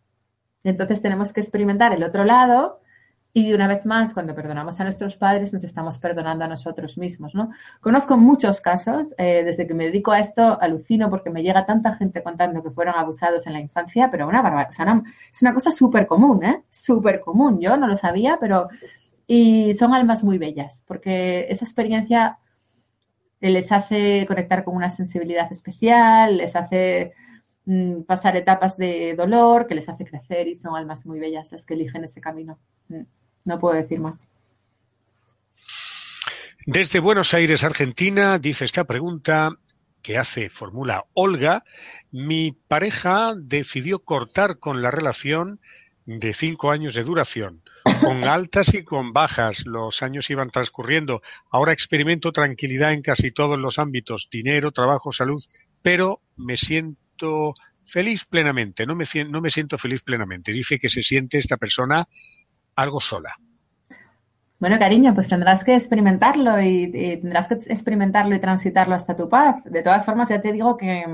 [0.64, 2.80] Entonces tenemos que experimentar el otro lado
[3.32, 7.36] y una vez más, cuando perdonamos a nuestros padres, nos estamos perdonando a nosotros mismos,
[7.36, 7.50] ¿no?
[7.80, 11.94] Conozco muchos casos, eh, desde que me dedico a esto, alucino porque me llega tanta
[11.94, 15.54] gente contando que fueron abusados en la infancia, pero una barbaridad, o sea, es una
[15.54, 16.64] cosa súper común, ¿eh?
[16.68, 18.66] Súper común, yo no lo sabía, pero...
[19.30, 22.38] Y son almas muy bellas, porque esa experiencia
[23.40, 27.12] les hace conectar con una sensibilidad especial, les hace
[27.66, 31.64] mm, pasar etapas de dolor, que les hace crecer y son almas muy bellas las
[31.64, 32.58] que eligen ese camino.
[32.88, 33.02] Mm.
[33.44, 34.28] No puedo decir más.
[36.66, 39.50] Desde Buenos Aires, Argentina, dice esta pregunta
[40.02, 41.64] que hace, formula Olga,
[42.10, 45.60] mi pareja decidió cortar con la relación
[46.08, 47.60] de cinco años de duración,
[48.00, 49.66] con altas y con bajas.
[49.66, 51.20] Los años iban transcurriendo.
[51.50, 55.44] Ahora experimento tranquilidad en casi todos los ámbitos, dinero, trabajo, salud,
[55.82, 57.52] pero me siento
[57.84, 58.86] feliz plenamente.
[58.86, 60.50] No me, no me siento feliz plenamente.
[60.50, 62.08] Dice que se siente esta persona
[62.74, 63.34] algo sola.
[64.58, 66.90] Bueno, cariño, pues tendrás que experimentarlo y,
[67.20, 69.62] tendrás que experimentarlo y transitarlo hasta tu paz.
[69.64, 71.04] De todas formas, ya te digo que,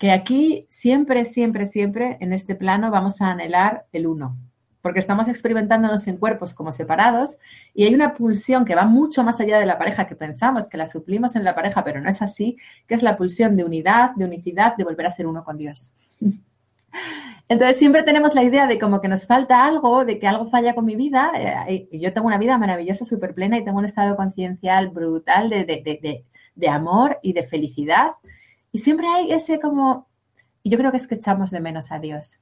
[0.00, 4.34] que aquí siempre, siempre, siempre en este plano vamos a anhelar el uno,
[4.80, 7.36] porque estamos experimentándonos en cuerpos como separados
[7.74, 10.78] y hay una pulsión que va mucho más allá de la pareja que pensamos que
[10.78, 14.14] la suplimos en la pareja, pero no es así, que es la pulsión de unidad,
[14.16, 15.92] de unicidad, de volver a ser uno con Dios.
[17.50, 20.74] Entonces siempre tenemos la idea de como que nos falta algo, de que algo falla
[20.74, 21.30] con mi vida.
[21.68, 25.50] Eh, y yo tengo una vida maravillosa, súper plena y tengo un estado conciencial brutal
[25.50, 28.12] de, de, de, amor y de felicidad.
[28.72, 30.08] Y siempre hay ese como,
[30.62, 32.40] y yo creo que es que echamos de menos a Dios.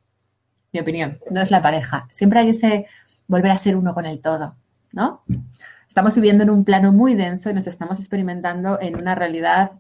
[0.73, 2.09] Mi opinión, no es la pareja.
[2.13, 2.87] Siempre hay ese
[3.27, 4.57] volver a ser uno con el todo,
[4.93, 5.23] ¿no?
[5.87, 9.73] Estamos viviendo en un plano muy denso y nos estamos experimentando en una realidad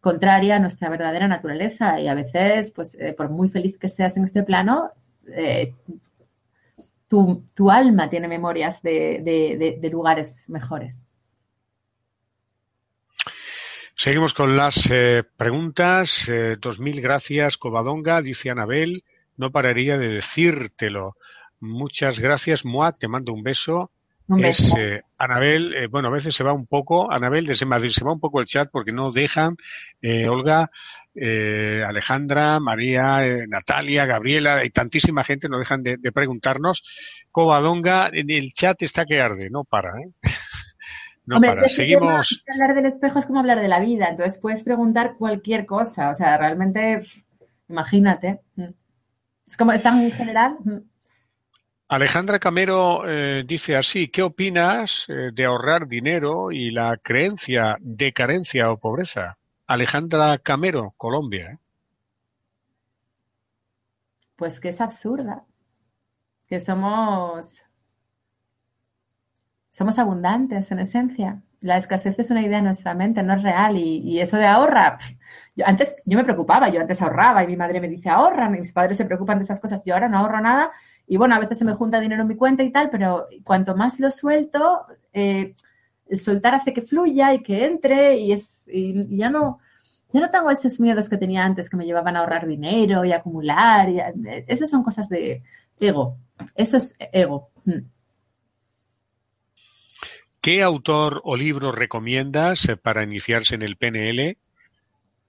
[0.00, 4.16] contraria a nuestra verdadera naturaleza y a veces, pues, eh, por muy feliz que seas
[4.16, 4.90] en este plano,
[5.28, 5.74] eh,
[7.54, 11.06] tu, alma tiene memorias de, lugares mejores.
[14.02, 16.28] Seguimos con las eh, preguntas.
[16.60, 19.04] dos mil gracias, Covadonga, dice Anabel.
[19.36, 21.14] no pararía de decírtelo.
[21.60, 23.92] Muchas gracias, Moa, te mando un beso.
[24.38, 28.04] es eh, Anabel, eh, bueno, a veces se va un poco, Anabel desde Madrid, se
[28.04, 29.56] va un poco el chat porque no dejan,
[30.00, 30.68] eh, Olga,
[31.14, 36.82] Alejandra, María, Natalia, Gabriela, hay tantísima gente, no dejan de, preguntarnos.
[37.30, 40.10] Covadonga, el chat está que arde, no para, ¿eh?
[41.24, 41.68] No para.
[41.68, 42.42] Seguimos.
[42.52, 46.14] hablar del espejo es como hablar de la vida, entonces puedes preguntar cualquier cosa, o
[46.14, 47.00] sea, realmente,
[47.68, 48.40] imagínate.
[49.46, 50.56] Es como, es tan general.
[51.92, 58.14] Alejandra Camero eh, dice así, ¿qué opinas eh, de ahorrar dinero y la creencia de
[58.14, 59.36] carencia o pobreza?
[59.66, 61.50] Alejandra Camero, Colombia.
[61.52, 61.58] ¿eh?
[64.36, 65.44] Pues que es absurda,
[66.48, 67.62] que somos,
[69.72, 71.42] somos abundantes en esencia.
[71.60, 73.76] La escasez es una idea en nuestra mente, no es real.
[73.76, 74.98] Y, eso de ahorra,
[75.56, 78.72] yo antes yo me preocupaba, yo antes ahorraba y mi madre me dice ahorra, mis
[78.72, 80.72] padres se preocupan de esas cosas, yo ahora no ahorro nada
[81.06, 83.74] y bueno, a veces se me junta dinero en mi cuenta y tal, pero cuanto
[83.74, 85.54] más lo suelto, eh,
[86.06, 89.58] el soltar hace que fluya y que entre y, es, y ya no,
[90.12, 93.12] ya no tengo esos miedos que tenía antes que me llevaban a ahorrar dinero y
[93.12, 93.88] acumular.
[93.88, 94.00] Y
[94.46, 95.42] esas son cosas de
[95.80, 96.18] ego.
[96.54, 97.50] Eso es ego.
[97.64, 97.80] Mm.
[100.42, 104.36] ¿Qué autor o libro recomiendas para iniciarse en el PNL?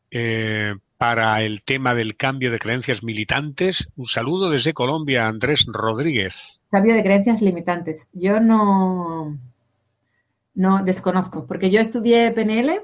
[0.09, 3.87] Eh, para el tema del cambio de creencias militantes.
[3.95, 6.63] Un saludo desde Colombia, Andrés Rodríguez.
[6.71, 8.09] Cambio de creencias limitantes.
[8.11, 9.37] Yo no,
[10.55, 12.81] no desconozco, porque yo estudié PNL,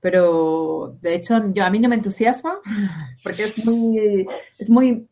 [0.00, 2.58] pero de hecho yo a mí no me entusiasma,
[3.24, 4.26] porque es muy,
[4.58, 5.08] es muy,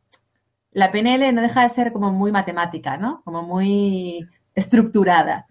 [0.72, 3.22] la PNL no deja de ser como muy matemática, ¿no?
[3.25, 5.46] Como muy estructurada.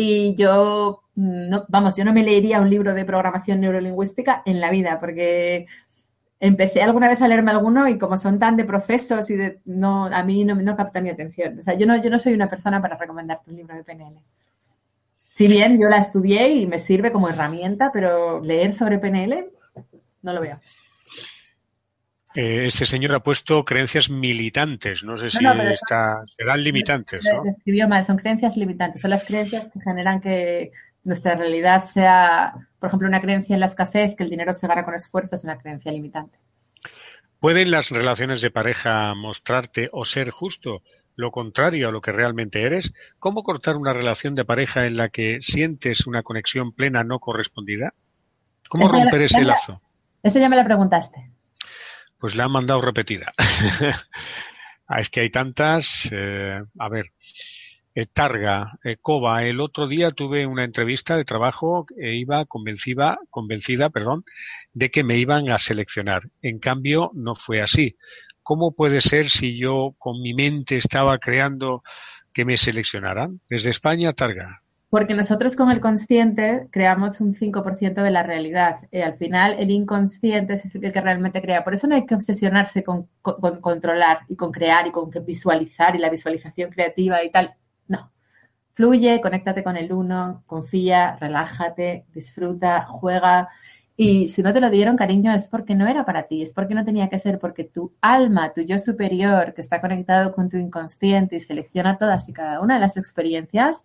[0.00, 4.70] Y yo, no, vamos, yo no me leería un libro de programación neurolingüística en la
[4.70, 5.66] vida, porque
[6.38, 10.04] empecé alguna vez a leerme alguno y como son tan de procesos y de no
[10.04, 11.58] a mí no, no capta mi atención.
[11.58, 14.22] O sea, yo no, yo no soy una persona para recomendarte un libro de PNL.
[15.34, 19.50] Si bien yo la estudié y me sirve como herramienta, pero leer sobre PNL
[20.22, 20.60] no lo veo.
[22.40, 25.38] Eh, este señor ha puesto creencias militantes, no sé si
[25.72, 27.24] está, serán limitantes.
[27.24, 27.42] ¿no?
[27.44, 30.70] Escribió mal, son creencias limitantes, son las creencias que generan que
[31.02, 34.84] nuestra realidad sea, por ejemplo, una creencia en la escasez, que el dinero se gana
[34.84, 36.38] con esfuerzo, es una creencia limitante.
[37.40, 40.82] ¿Pueden las relaciones de pareja mostrarte o ser justo
[41.16, 42.92] lo contrario a lo que realmente eres?
[43.18, 47.94] ¿Cómo cortar una relación de pareja en la que sientes una conexión plena no correspondida?
[48.68, 49.82] ¿Cómo romper ese lazo?
[50.22, 51.32] Ese ya me lo preguntaste.
[52.18, 53.32] Pues la han mandado repetida.
[54.90, 56.08] Ah, es que hay tantas.
[56.10, 57.12] Eh, a ver,
[57.94, 59.44] eh, Targa, eh, Cova.
[59.44, 64.24] El otro día tuve una entrevista de trabajo e iba convencida, convencida perdón,
[64.72, 66.22] de que me iban a seleccionar.
[66.40, 67.96] En cambio, no fue así.
[68.42, 71.82] ¿Cómo puede ser si yo con mi mente estaba creando
[72.32, 73.40] que me seleccionaran?
[73.48, 74.62] Desde España, Targa.
[74.90, 78.80] Porque nosotros con el consciente creamos un 5% de la realidad.
[78.90, 81.62] Y al final el inconsciente es el que realmente crea.
[81.62, 85.94] Por eso no hay que obsesionarse con, con controlar y con crear y con visualizar
[85.94, 87.54] y la visualización creativa y tal.
[87.86, 88.10] No.
[88.72, 93.48] Fluye, conéctate con el uno, confía, relájate, disfruta, juega.
[93.94, 96.76] Y si no te lo dieron, cariño, es porque no era para ti, es porque
[96.76, 100.56] no tenía que ser, porque tu alma, tu yo superior, que está conectado con tu
[100.56, 103.84] inconsciente y selecciona todas y cada una de las experiencias,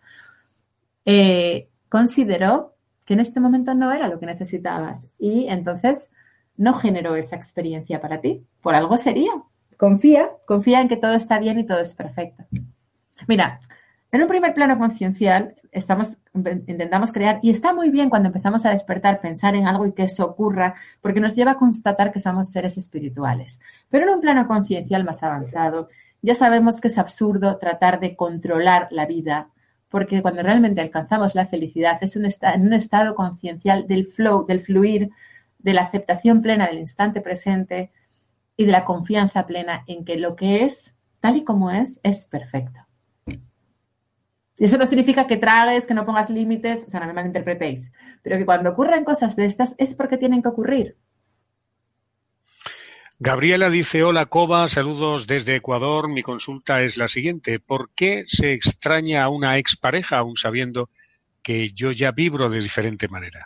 [1.05, 5.07] eh, consideró que en este momento no era lo que necesitabas.
[5.17, 6.09] Y entonces
[6.55, 8.45] no generó esa experiencia para ti.
[8.61, 9.31] Por algo sería.
[9.77, 12.45] Confía, confía en que todo está bien y todo es perfecto.
[13.27, 13.59] Mira,
[14.13, 18.69] en un primer plano conciencial, estamos, intentamos crear, y está muy bien cuando empezamos a
[18.69, 22.51] despertar, pensar en algo y que eso ocurra, porque nos lleva a constatar que somos
[22.51, 23.59] seres espirituales.
[23.89, 25.89] Pero en un plano conciencial más avanzado,
[26.21, 29.49] ya sabemos que es absurdo tratar de controlar la vida,
[29.93, 34.59] porque cuando realmente alcanzamos la felicidad es un en un estado conciencial del flow, del
[34.59, 35.11] fluir,
[35.59, 37.91] de la aceptación plena del instante presente
[38.57, 42.25] y de la confianza plena en que lo que es, tal y como es, es
[42.25, 42.79] perfecto.
[44.57, 47.91] Y eso no significa que tragues, que no pongas límites, o sea, no me malinterpretéis,
[48.23, 50.97] pero que cuando ocurren cosas de estas es porque tienen que ocurrir.
[53.19, 56.09] Gabriela dice, hola Coba, saludos desde Ecuador.
[56.09, 57.59] Mi consulta es la siguiente.
[57.59, 60.89] ¿Por qué se extraña a una expareja aún sabiendo
[61.41, 63.45] que yo ya vibro de diferente manera?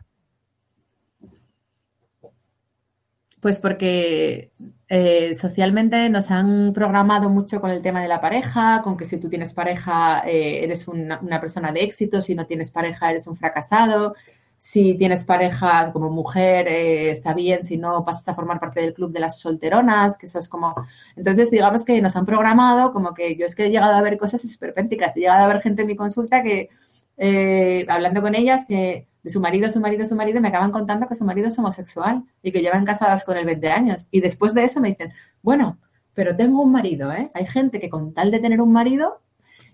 [3.39, 4.51] Pues porque
[4.89, 9.17] eh, socialmente nos han programado mucho con el tema de la pareja, con que si
[9.17, 13.36] tú tienes pareja eh, eres una, persona de éxito, si no tienes pareja eres un
[13.36, 14.15] fracasado.
[14.58, 18.93] Si tienes pareja como mujer, eh, está bien, si no, pasas a formar parte del
[18.93, 20.74] club de las solteronas, que eso es como...
[21.15, 24.17] Entonces, digamos que nos han programado como que yo es que he llegado a ver
[24.17, 26.70] cosas esperpénticas, he llegado a ver gente en mi consulta que,
[27.17, 31.08] eh, hablando con ellas, que de su marido, su marido, su marido, me acaban contando
[31.08, 34.08] que su marido es homosexual y que llevan casadas con él 20 años.
[34.12, 35.78] Y después de eso me dicen, bueno,
[36.13, 37.30] pero tengo un marido, ¿eh?
[37.34, 39.22] Hay gente que con tal de tener un marido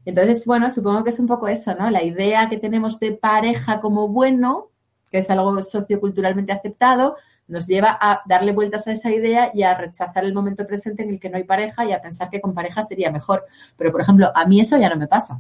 [0.05, 1.89] entonces, bueno, supongo que es un poco eso, ¿no?
[1.89, 4.69] La idea que tenemos de pareja como bueno,
[5.13, 9.77] que es algo socioculturalmente aceptado, nos lleva a darle vueltas a esa idea y a
[9.77, 12.55] rechazar el momento presente en el que no hay pareja y a pensar que con
[12.55, 13.45] pareja sería mejor.
[13.77, 15.39] Pero, por ejemplo, a mí eso ya no me pasa.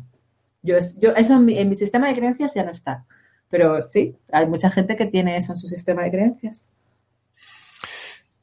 [0.61, 3.03] Yo, yo eso en mi, en mi sistema de creencias ya no está.
[3.49, 6.67] Pero sí, hay mucha gente que tiene eso en su sistema de creencias.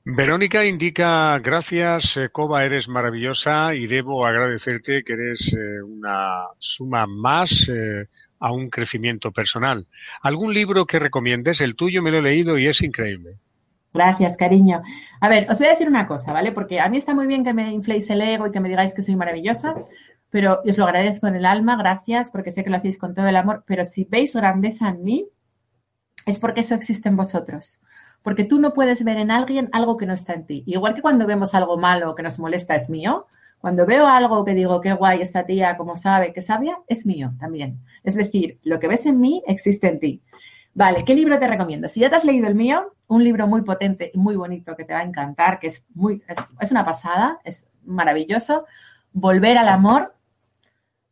[0.03, 7.69] Verónica indica, gracias, Coba, eres maravillosa y debo agradecerte que eres eh, una suma más
[7.69, 8.09] eh,
[8.39, 9.87] a un crecimiento personal.
[10.23, 11.61] ¿Algún libro que recomiendes?
[11.61, 13.37] El tuyo me lo he leído y es increíble.
[13.93, 14.81] Gracias, cariño.
[15.21, 16.53] A ver, os voy a decir una cosa, ¿vale?
[16.53, 18.95] Porque a mí está muy bien que me infléis el ego y que me digáis
[18.95, 19.75] que soy maravillosa,
[20.31, 23.29] pero os lo agradezco en el alma, gracias, porque sé que lo hacéis con todo
[23.29, 25.27] el amor, pero si veis grandeza en mí,
[26.25, 27.81] es porque eso existe en vosotros
[28.22, 30.62] porque tú no puedes ver en alguien algo que no está en ti.
[30.66, 33.26] Igual que cuando vemos algo malo que nos molesta es mío,
[33.61, 37.35] cuando veo algo que digo, qué guay esta tía, como sabe, qué sabia, es mío
[37.38, 37.80] también.
[38.02, 40.22] Es decir, lo que ves en mí existe en ti.
[40.72, 41.88] Vale, ¿qué libro te recomiendo?
[41.88, 44.85] Si ya te has leído el mío, un libro muy potente y muy bonito que
[44.85, 46.22] te va a encantar, que es muy,
[46.61, 48.66] es una pasada, es maravilloso.
[49.12, 50.14] Volver al amor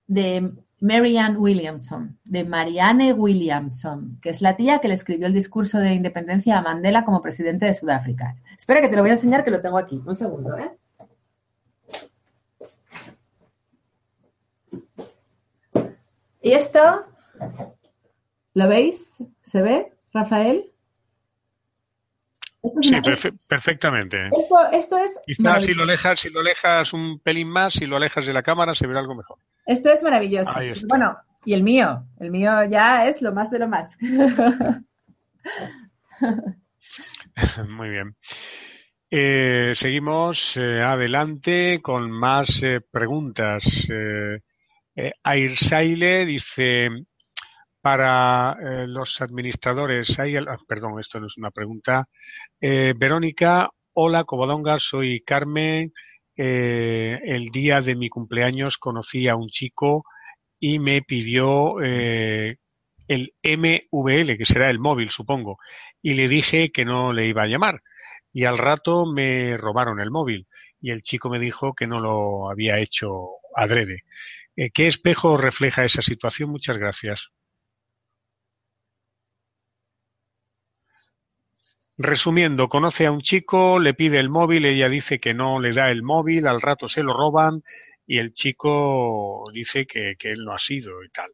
[0.06, 5.78] de Marianne Williamson, de Marianne Williamson, que es la tía que le escribió el discurso
[5.78, 8.36] de independencia a Mandela como presidente de Sudáfrica.
[8.56, 10.00] Espera que te lo voy a enseñar que lo tengo aquí.
[10.04, 10.70] Un segundo, ¿eh?
[16.40, 17.04] Y esto,
[18.54, 19.22] ¿lo veis?
[19.42, 20.72] ¿Se ve, Rafael?
[22.80, 22.94] sí,
[23.48, 24.16] perfectamente.
[24.72, 25.18] Esto, es.
[25.26, 28.42] Quizás si lo alejas, si lo alejas un pelín más, si lo alejas de la
[28.42, 29.38] cámara, se verá algo mejor.
[29.68, 30.50] Esto es maravilloso.
[30.88, 33.98] Bueno, y el mío, el mío ya es lo más de lo más.
[37.68, 38.16] Muy bien.
[39.10, 43.86] Eh, seguimos eh, adelante con más eh, preguntas.
[45.22, 46.88] Airsaile dice,
[47.82, 52.08] para los administradores, hay, ah, perdón, esto no es una pregunta.
[52.58, 55.92] Verónica, hola, Cobadonga, soy Carmen.
[56.40, 60.04] Eh, el día de mi cumpleaños conocí a un chico
[60.60, 62.58] y me pidió eh,
[63.08, 65.58] el MVL, que será el móvil, supongo,
[66.00, 67.82] y le dije que no le iba a llamar.
[68.32, 70.46] Y al rato me robaron el móvil
[70.80, 73.08] y el chico me dijo que no lo había hecho
[73.56, 74.04] adrede.
[74.54, 76.50] Eh, ¿Qué espejo refleja esa situación?
[76.50, 77.30] Muchas gracias.
[81.98, 85.90] Resumiendo, conoce a un chico, le pide el móvil, ella dice que no le da
[85.90, 87.62] el móvil, al rato se lo roban
[88.06, 91.30] y el chico dice que, él no ha sido y tal,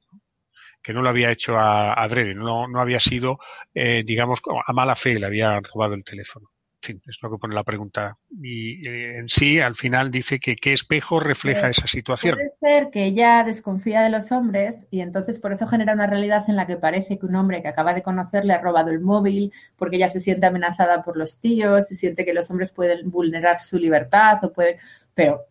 [0.83, 3.39] que no lo había hecho a, adrede, no, no había sido,
[3.75, 6.54] eh, digamos, a mala fe, le había robado el teléfono
[6.89, 8.17] es lo que pone la pregunta.
[8.31, 12.35] Y eh, en sí, al final dice que qué espejo refleja esa situación.
[12.35, 16.45] Puede ser que ella desconfía de los hombres y entonces por eso genera una realidad
[16.49, 19.01] en la que parece que un hombre que acaba de conocer le ha robado el
[19.01, 23.11] móvil porque ella se siente amenazada por los tíos, se siente que los hombres pueden
[23.11, 24.77] vulnerar su libertad o pueden...
[25.15, 25.47] Pero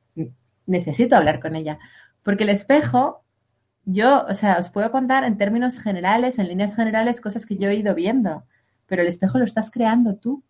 [0.66, 1.80] necesito hablar con ella.
[2.22, 3.24] Porque el espejo,
[3.86, 7.70] yo, o sea, os puedo contar en términos generales, en líneas generales, cosas que yo
[7.70, 8.46] he ido viendo,
[8.86, 10.44] pero el espejo lo estás creando tú.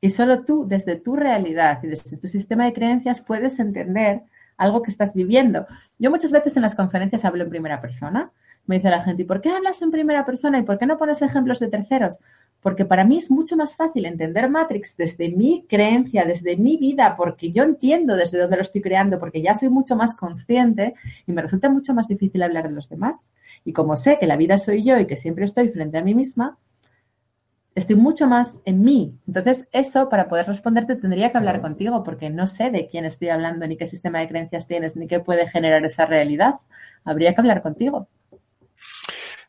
[0.00, 4.22] Y solo tú, desde tu realidad y desde tu sistema de creencias, puedes entender
[4.56, 5.66] algo que estás viviendo.
[5.98, 8.30] Yo muchas veces en las conferencias hablo en primera persona.
[8.66, 10.58] Me dice la gente, ¿y por qué hablas en primera persona?
[10.58, 12.18] ¿Y por qué no pones ejemplos de terceros?
[12.60, 17.16] Porque para mí es mucho más fácil entender Matrix desde mi creencia, desde mi vida,
[17.16, 20.94] porque yo entiendo desde dónde lo estoy creando, porque ya soy mucho más consciente
[21.26, 23.32] y me resulta mucho más difícil hablar de los demás.
[23.64, 26.14] Y como sé que la vida soy yo y que siempre estoy frente a mí
[26.14, 26.58] misma,
[27.78, 29.18] estoy mucho más en mí.
[29.26, 33.28] Entonces, eso para poder responderte tendría que hablar contigo porque no sé de quién estoy
[33.28, 36.56] hablando, ni qué sistema de creencias tienes, ni qué puede generar esa realidad.
[37.04, 38.08] Habría que hablar contigo.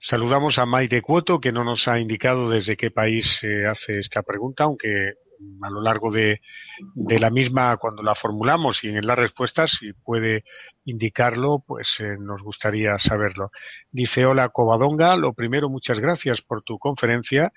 [0.01, 4.23] Saludamos a Maite Cuoto, que no nos ha indicado desde qué país se hace esta
[4.23, 5.15] pregunta, aunque
[5.61, 6.41] a lo largo de,
[6.95, 10.43] la misma, cuando la formulamos y en las respuestas, si puede
[10.85, 13.51] indicarlo, pues eh, nos gustaría saberlo.
[13.91, 17.51] Dice, hola Covadonga, lo primero, muchas gracias por tu conferencia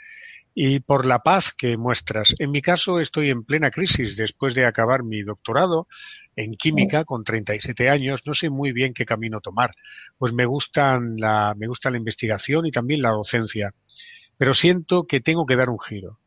[0.55, 2.34] y por la paz que muestras.
[2.38, 5.86] En mi caso estoy en plena crisis después de acabar mi doctorado
[6.36, 9.74] en química con 37 años, no sé muy bien qué camino tomar.
[10.18, 13.74] Pues me gustan la me gusta la investigación y también la docencia.
[14.36, 16.18] pero siento que tengo que dar un giro.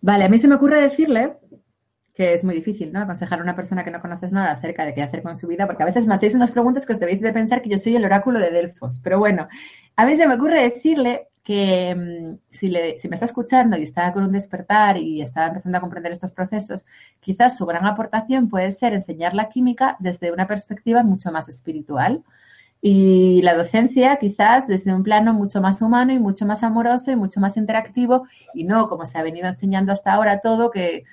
[0.00, 1.36] Vale, a mí se me ocurre decirle
[2.14, 3.00] que es muy difícil, ¿no?
[3.00, 5.66] Aconsejar a una persona que no conoces nada acerca de qué hacer con su vida,
[5.66, 7.96] porque a veces me hacéis unas preguntas que os debéis de pensar que yo soy
[7.96, 9.00] el oráculo de Delfos.
[9.02, 9.48] Pero bueno,
[9.96, 13.82] a mí se me ocurre decirle que mm, si, le, si me está escuchando y
[13.82, 16.86] está con un despertar y está empezando a comprender estos procesos,
[17.20, 22.22] quizás su gran aportación puede ser enseñar la química desde una perspectiva mucho más espiritual.
[22.84, 27.16] Y la docencia quizás desde un plano mucho más humano y mucho más amoroso y
[27.16, 31.04] mucho más interactivo y no como se ha venido enseñando hasta ahora todo, que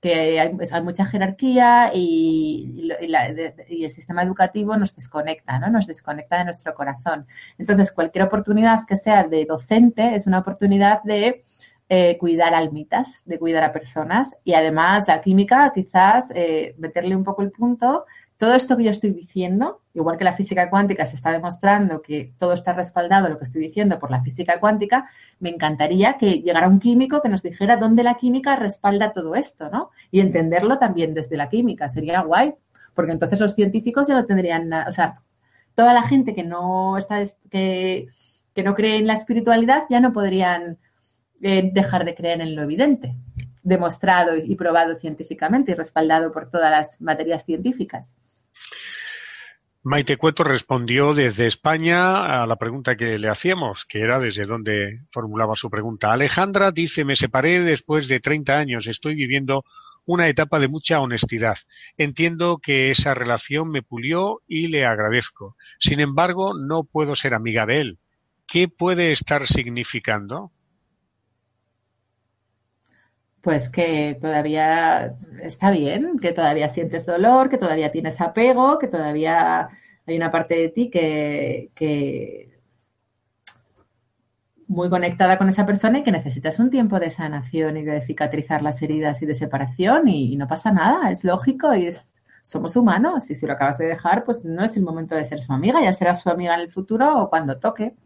[0.00, 5.70] que hay, pues, hay mucha jerarquía y, el sistema educativo nos desconecta, ¿no?
[5.70, 7.26] Nos desconecta de nuestro corazón.
[7.58, 11.42] Entonces, cualquier oportunidad que sea de docente es una oportunidad de
[11.88, 17.24] eh, cuidar almitas, de cuidar a personas y además la química, quizás eh, meterle un
[17.24, 18.06] poco el punto
[18.40, 22.32] todo esto que yo estoy diciendo, igual que la física cuántica se está demostrando que
[22.38, 25.10] todo está respaldado, lo que estoy diciendo, por la física cuántica,
[25.40, 29.68] me encantaría que llegara un químico que nos dijera dónde la química respalda todo esto,
[29.68, 29.90] ¿no?
[30.10, 32.54] Y entenderlo también desde la química, sería guay,
[32.94, 35.16] porque entonces los científicos ya lo tendrían, o sea,
[35.74, 38.08] toda la gente que no está, que,
[38.64, 40.78] no cree en la espiritualidad ya no podrían
[41.42, 43.14] eh, dejar de creer en lo evidente,
[43.62, 48.16] demostrado y probado científicamente y respaldado por todas las materias científicas.
[49.82, 55.06] Maite Cueto respondió desde España a la pregunta que le hacíamos, que era desde dónde
[55.10, 56.12] formulaba su pregunta.
[56.12, 59.64] Alejandra dice, me separé después de 30 años, estoy viviendo
[60.04, 61.56] una etapa de mucha honestidad.
[61.96, 65.56] Entiendo que esa relación me pulió y le agradezco.
[65.78, 67.98] Sin embargo, no puedo ser amiga de él.
[68.46, 70.52] ¿Qué puede estar significando?
[73.40, 79.68] Pues que todavía está bien, que todavía sientes dolor, que todavía tienes apego, que todavía
[80.06, 82.60] hay una parte de ti que, que
[84.70, 88.62] muy conectada con esa persona y que necesitas un tiempo de sanación y de cicatrizar
[88.62, 93.28] las heridas y de separación y, no pasa nada, es lógico y es, somos humanos
[93.30, 95.82] y si lo acabas de dejar, pues no es el momento de ser su amiga,
[95.82, 97.96] ya será su amiga en el futuro o cuando toque.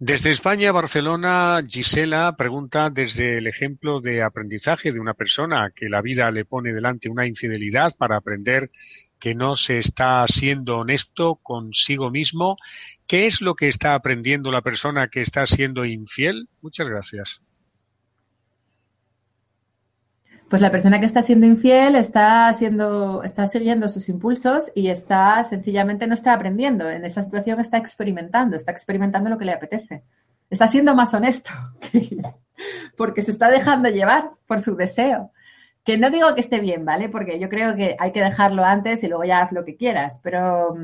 [0.00, 6.00] Desde España, Barcelona, Gisela pregunta desde el ejemplo de aprendizaje de una persona que la
[6.00, 8.70] vida le pone delante una infidelidad para aprender
[9.18, 12.56] que no se está siendo honesto consigo mismo.
[13.08, 16.48] ¿Qué es lo que está aprendiendo la persona que está siendo infiel?
[16.62, 17.40] Muchas gracias.
[20.48, 25.44] Pues la persona que está siendo infiel está haciendo, está siguiendo sus impulsos y está
[25.44, 26.88] sencillamente no está aprendiendo.
[26.88, 30.04] En esa situación está experimentando, está experimentando lo que le apetece.
[30.48, 31.50] Está siendo más honesto
[32.96, 35.32] porque se está dejando llevar por su deseo.
[35.84, 37.10] Que no digo que esté bien, ¿vale?
[37.10, 40.20] Porque yo creo que hay que dejarlo antes y luego ya haz lo que quieras,
[40.22, 40.76] pero,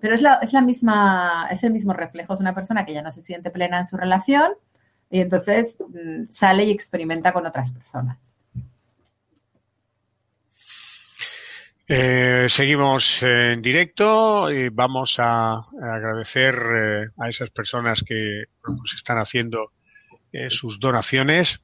[0.00, 2.34] pero es, la, es la misma, es el mismo reflejo.
[2.34, 4.52] Es una persona que ya no se siente plena en su relación
[5.08, 8.37] y entonces mm, sale y experimenta con otras personas.
[11.90, 19.16] Eh, seguimos en directo y vamos a, agradecer eh, a esas personas que pues, están
[19.16, 19.72] haciendo
[20.30, 21.62] eh, sus donaciones,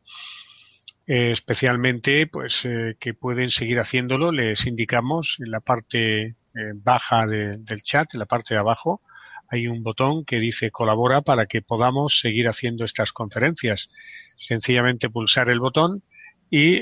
[1.07, 2.66] especialmente pues
[2.99, 4.33] que pueden seguir haciéndolo.
[4.33, 6.37] Les indicamos en la parte
[6.77, 9.03] baja del chat, en la parte de abajo,
[9.51, 13.91] hay un botón que dice colabora para que podamos seguir haciendo estas conferencias.
[14.37, 16.03] Sencillamente pulsar el botón
[16.49, 16.81] y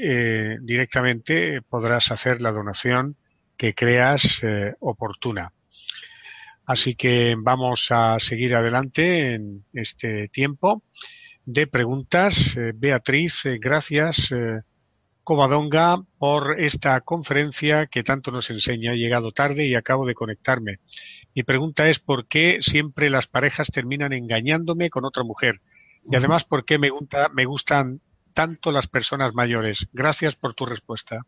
[0.60, 3.16] directamente podrás hacer la donación
[3.62, 5.52] que creas eh, oportuna.
[6.66, 10.82] Así que vamos a seguir adelante en este tiempo
[11.44, 12.56] de preguntas.
[12.56, 14.34] Eh, Beatriz, eh, gracias.
[15.22, 18.94] Covadonga por esta conferencia que tanto nos enseña.
[18.94, 20.80] He llegado tarde y acabo de conectarme.
[21.32, 25.60] Mi pregunta es por qué siempre las parejas terminan engañándome con otra mujer.
[26.10, 28.00] Y además, ¿por qué me, gusta, me gustan
[28.34, 29.86] tanto las personas mayores?
[29.92, 31.24] Gracias por tu respuesta.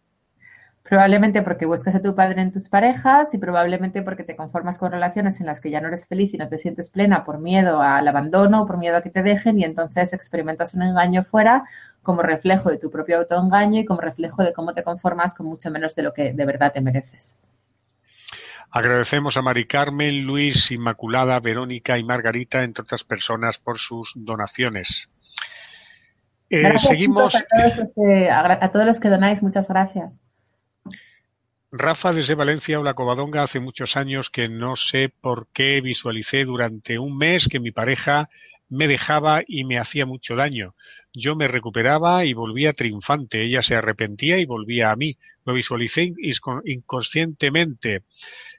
[0.86, 4.92] Probablemente porque buscas a tu padre en tus parejas y probablemente porque te conformas con
[4.92, 7.80] relaciones en las que ya no eres feliz y no te sientes plena por miedo
[7.80, 11.64] al abandono o por miedo a que te dejen y entonces experimentas un engaño fuera
[12.02, 15.70] como reflejo de tu propio autoengaño y como reflejo de cómo te conformas con mucho
[15.70, 17.38] menos de lo que de verdad te mereces.
[18.70, 25.08] Agradecemos a Mari Carmen, Luis, Inmaculada, Verónica y Margarita, entre otras personas, por sus donaciones.
[26.50, 27.34] Eh, seguimos.
[27.34, 30.20] a todos los que donáis, muchas gracias.
[31.76, 37.00] Rafa desde Valencia, Hola Covadonga, hace muchos años que no sé por qué visualicé durante
[37.00, 38.28] un mes que mi pareja
[38.68, 40.76] me dejaba y me hacía mucho daño.
[41.12, 43.42] Yo me recuperaba y volvía triunfante.
[43.42, 45.18] Ella se arrepentía y volvía a mí.
[45.44, 46.12] Lo visualicé
[46.64, 48.04] inconscientemente.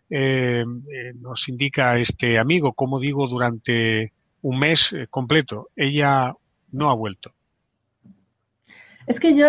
[0.09, 4.11] eh, eh, nos indica este amigo, como digo, durante
[4.41, 5.70] un mes eh, completo.
[5.74, 6.34] Ella
[6.74, 7.34] no ha vuelto.
[9.07, 9.47] Es que yo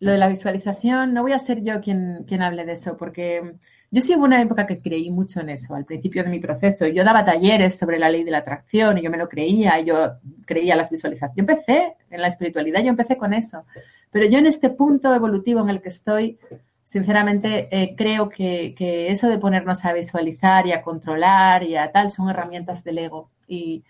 [0.00, 3.54] lo, de la visualización, no voy a ser yo quien, quien hable de eso, porque
[3.90, 6.86] yo sí hubo una época que creí mucho en eso, al principio de mi proceso.
[6.86, 10.18] Yo daba talleres sobre la ley de la atracción y yo me lo creía, yo
[10.44, 11.36] creía las visualizaciones.
[11.36, 13.64] Yo empecé en la espiritualidad, yo empecé con eso.
[14.10, 16.38] Pero yo en este punto evolutivo en el que estoy,
[16.84, 18.74] sinceramente eh, creo que,
[19.08, 23.30] eso de ponernos a visualizar y a controlar y a tal son herramientas del ego
[23.46, 23.84] y,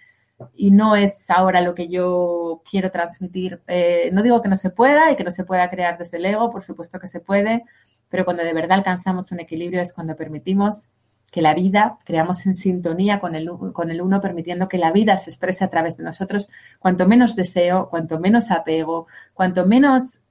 [0.57, 3.63] no es ahora lo que yo quiero transmitir.
[3.67, 6.27] Eh, no digo que no se pueda y que no se pueda crear desde el
[6.27, 7.65] ego, por supuesto que se puede,
[8.09, 10.91] pero cuando de verdad alcanzamos un equilibrio es cuando permitimos
[11.31, 15.19] que la vida, creamos en sintonía con el, con el uno, permitiendo que la vida
[15.19, 20.23] se exprese a través de nosotros, cuanto menos deseo, cuanto menos apego, cuanto menos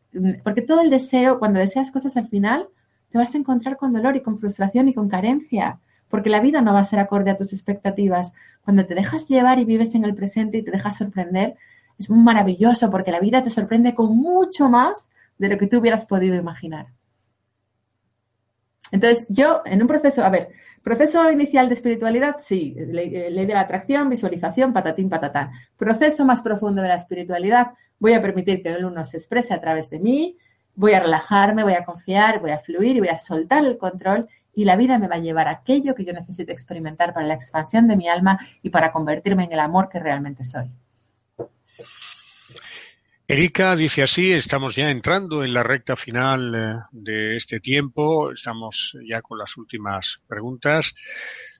[0.43, 2.67] porque todo el deseo, cuando deseas cosas al final,
[3.09, 5.79] te vas a encontrar con dolor y con frustración y con carencia,
[6.09, 8.33] porque la vida no va a ser acorde a tus expectativas.
[8.63, 11.55] Cuando te dejas llevar y vives en el presente y te dejas sorprender,
[11.99, 16.05] es maravilloso porque la vida te sorprende con mucho más de lo que tú hubieras
[16.05, 16.87] podido imaginar.
[18.91, 20.49] Entonces, yo en un proceso, a ver,
[20.81, 25.51] proceso inicial de espiritualidad, sí, ley, eh, ley, de la atracción, visualización, patatín, patatán.
[25.75, 29.59] Proceso más profundo de la espiritualidad, voy a permitir que el uno se exprese a
[29.59, 30.37] través de mí,
[30.75, 34.29] voy a relajarme, voy a confiar, voy a fluir y voy a soltar el control
[34.57, 37.35] y la vida me va a llevar a aquello que yo necesito experimentar para la
[37.35, 40.71] expansión de mi alma y para convertirme en el amor que realmente soy.
[43.27, 48.97] Erika dice así, estamos ya entrando en la recta final eh, de este tiempo, estamos
[49.07, 50.91] ya con las últimas preguntas.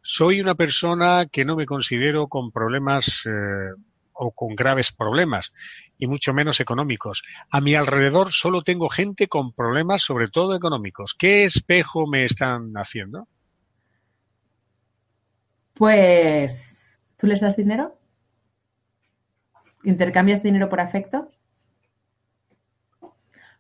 [0.01, 3.79] Soy una persona que no me considero con problemas eh,
[4.17, 5.51] o con graves problemas,
[5.97, 7.23] y mucho menos económicos.
[7.49, 11.15] A mi alrededor solo tengo gente con problemas, sobre todo económicos.
[11.17, 13.27] ¿Qué espejo me están haciendo?
[15.73, 17.99] Pues, ¿tú les das dinero?
[19.83, 21.31] ¿Intercambias dinero por afecto?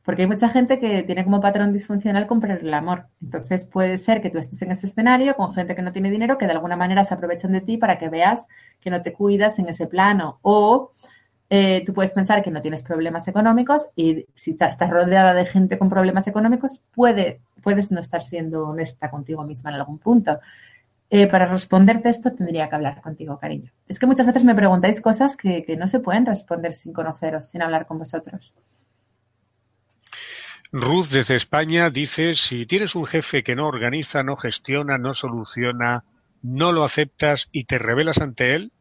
[0.07, 3.07] Porque hay mucha gente que tiene como patrón disfuncional comprar el amor.
[3.21, 6.37] Entonces puede ser que tú estés en ese escenario con gente que no tiene dinero,
[6.37, 8.47] que de alguna manera se aprovechan de ti para que veas
[8.79, 10.39] que no te cuidas en ese plano.
[10.43, 10.93] O
[11.49, 15.77] eh, tú puedes pensar que no tienes problemas económicos y si estás rodeada de gente
[15.77, 20.39] con problemas económicos, puede, puedes no estar siendo honesta contigo misma en algún punto.
[21.09, 23.73] Eh, para responderte esto tendría que hablar contigo, cariño.
[23.89, 27.61] Es que muchas veces me preguntáis cosas que no se pueden responder sin conoceros, sin
[27.61, 28.53] hablar con vosotros.
[30.71, 36.03] Ruth desde España dice, si tienes un jefe que no organiza, no gestiona, no soluciona,
[36.41, 38.71] no lo aceptas y te revelas ante él,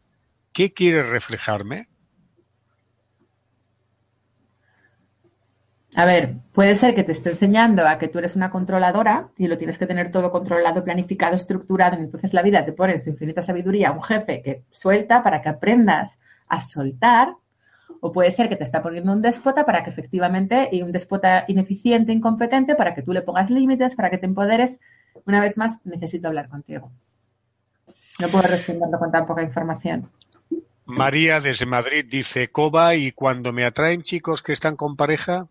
[0.52, 1.88] ¿qué quieres reflejarme?
[5.94, 9.46] A ver, puede ser que te esté enseñando a que tú eres una controladora y
[9.46, 11.98] lo tienes que tener todo controlado, planificado, estructurado.
[11.98, 15.40] Y entonces la vida te pone en su infinita sabiduría un jefe que suelta para
[15.40, 16.18] que aprendas
[16.48, 17.36] a soltar
[18.00, 21.44] o puede ser que te está poniendo un déspota para que efectivamente, y un déspota
[21.48, 24.80] ineficiente, incompetente, para que tú le pongas límites, para que te empoderes.
[25.26, 26.92] Una vez más, necesito hablar contigo.
[28.18, 30.10] No puedo responderlo con tan poca información.
[30.86, 35.48] María desde Madrid dice, Coba, ¿y cuando me atraen chicos que están con pareja?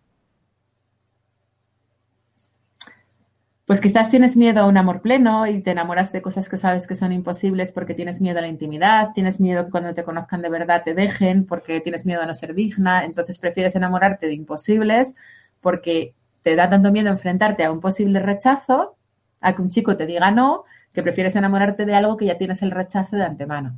[3.65, 6.85] Pues quizás tienes miedo a un amor pleno y te enamoras de cosas que sabes
[6.85, 10.43] que son imposibles porque tienes miedo a la intimidad, tienes miedo que cuando te conozcan
[10.43, 14.35] de verdad te dejen porque tienes miedo a no ser digna, entonces prefieres enamorarte de
[14.35, 15.15] imposibles
[15.61, 16.13] porque
[16.43, 18.97] te da tanto miedo enfrentarte a un posible rechazo,
[19.41, 20.63] a que un chico te diga no,
[20.93, 23.75] que prefieres enamorarte de algo que ya tienes el rechazo de antemano.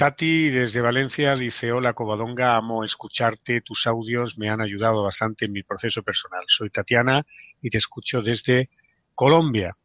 [0.00, 5.52] Tati desde Valencia dice, hola Covadonga, amo escucharte, tus audios me han ayudado bastante en
[5.52, 6.42] mi proceso personal.
[6.46, 7.26] Soy Tatiana
[7.60, 8.70] y te escucho desde
[9.14, 9.76] Colombia,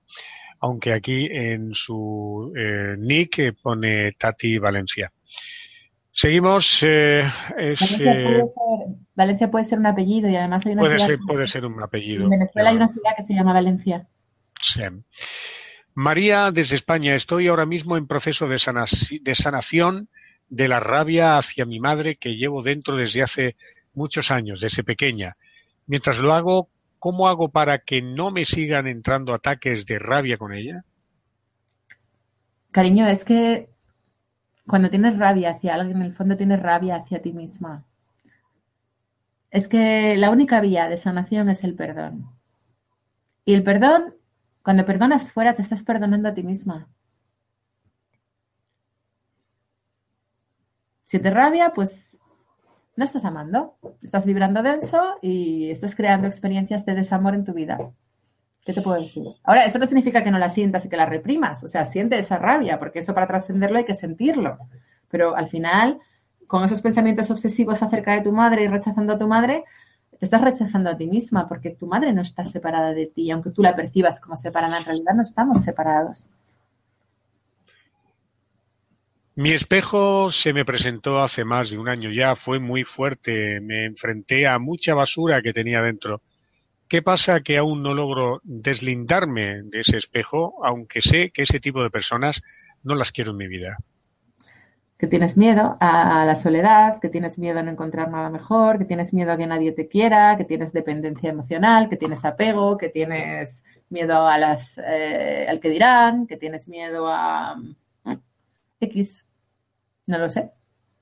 [0.61, 5.11] aunque aquí en su eh, nick eh, pone Tati Valencia.
[6.13, 6.81] Seguimos.
[6.87, 7.23] Eh,
[9.15, 12.23] Valencia, puede ser, un apellido y además hay una puede Ser, puede ser un apellido.
[12.23, 14.07] En Venezuela hay una ciudad que se llama Valencia.
[14.61, 14.81] Sí.
[15.95, 20.09] María, desde España, estoy ahora mismo en proceso de, sanación
[20.49, 23.55] de la rabia hacia mi madre que llevo dentro desde hace
[23.93, 25.37] muchos años, desde pequeña.
[25.87, 26.67] Mientras lo hago,
[26.99, 30.83] ¿cómo hago para que no me sigan entrando ataques de rabia con ella?
[32.71, 33.69] Cariño, es que
[34.67, 37.85] cuando tienes rabia hacia alguien, en el fondo tienes rabia hacia ti misma.
[39.49, 42.31] Es que la única vía de sanación es el perdón.
[43.45, 44.15] Y el perdón
[44.65, 46.89] cuando perdonas fuera, te estás perdonando a ti misma.
[51.03, 52.17] Si te rabia, pues
[52.95, 57.77] no estás amando, estás vibrando denso y estás creando experiencias de desamor en tu vida.
[58.65, 59.25] ¿Qué te puedo decir?
[59.43, 61.63] Ahora, eso no significa que no la sientas y que la reprimas.
[61.63, 64.57] O sea, siente esa rabia, porque eso para trascenderlo hay que sentirlo.
[65.09, 65.99] Pero al final,
[66.47, 69.63] con esos pensamientos obsesivos acerca de tu madre y rechazando a tu madre,
[70.19, 73.51] te estás rechazando a ti misma, porque tu madre no está separada de ti, aunque
[73.51, 76.29] tú la percibas como separada, en realidad no estamos separados.
[79.37, 83.85] Mi espejo se me presentó hace más de un año ya, fue muy fuerte, me
[83.85, 86.21] enfrenté a mucha basura que tenía dentro.
[86.87, 91.83] ¿Qué pasa que aún no logro deslindarme de ese espejo, aunque sé que ese tipo
[91.83, 92.41] de personas
[92.83, 93.77] no las quiero en mi vida?
[94.97, 98.85] Que tienes miedo a la soledad, que tienes miedo a no encontrar nada mejor, que
[98.85, 102.87] tienes miedo a que nadie te quiera, que tienes dependencia emocional, que tienes apego, que
[102.87, 107.57] tienes miedo a las, eh, al que dirán, que tienes miedo a
[108.79, 109.25] X.
[110.07, 110.51] No lo sé.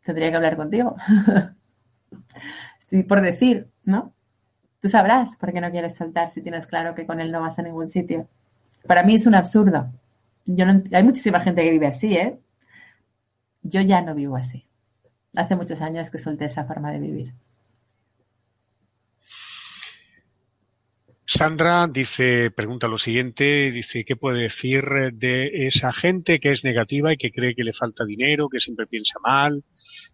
[0.04, 0.96] Tendría que hablar contigo.
[2.80, 4.14] Estoy por decir, ¿no?
[4.80, 7.58] Tú sabrás por qué no quieres soltar si tienes claro que con él no vas
[7.58, 8.28] a ningún sitio.
[8.86, 9.92] Para mí es un absurdo.
[10.46, 12.38] Yo hay muchísima gente que vive así, ¿eh?
[13.64, 14.68] Yo ya no vivo así.
[15.36, 17.34] Hace muchos años que solté esa forma de vivir.
[21.26, 24.84] Sandra dice, pregunta lo siguiente, dice, ¿qué puede decir
[25.14, 28.86] de esa gente que es negativa y que cree que le falta dinero, que siempre
[28.86, 29.64] piensa mal?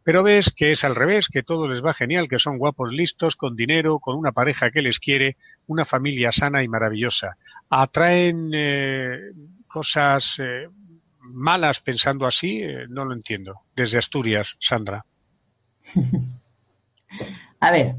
[0.04, 3.36] Pero ves que es al revés, que todo les va genial, que son guapos, listos,
[3.36, 5.36] con dinero, con una pareja que les quiere,
[5.68, 7.38] una familia sana y maravillosa.
[7.70, 9.20] ¿Atraen eh,
[9.68, 10.68] cosas eh,
[11.30, 12.62] malas pensando así?
[12.62, 13.62] Eh, no lo entiendo.
[13.76, 15.06] Desde Asturias, Sandra.
[17.60, 17.96] A ver,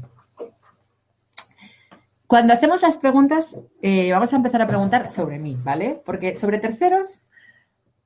[2.27, 6.01] cuando hacemos las preguntas, eh, vamos a empezar a preguntar sobre mí, ¿vale?
[6.05, 7.21] Porque sobre terceros,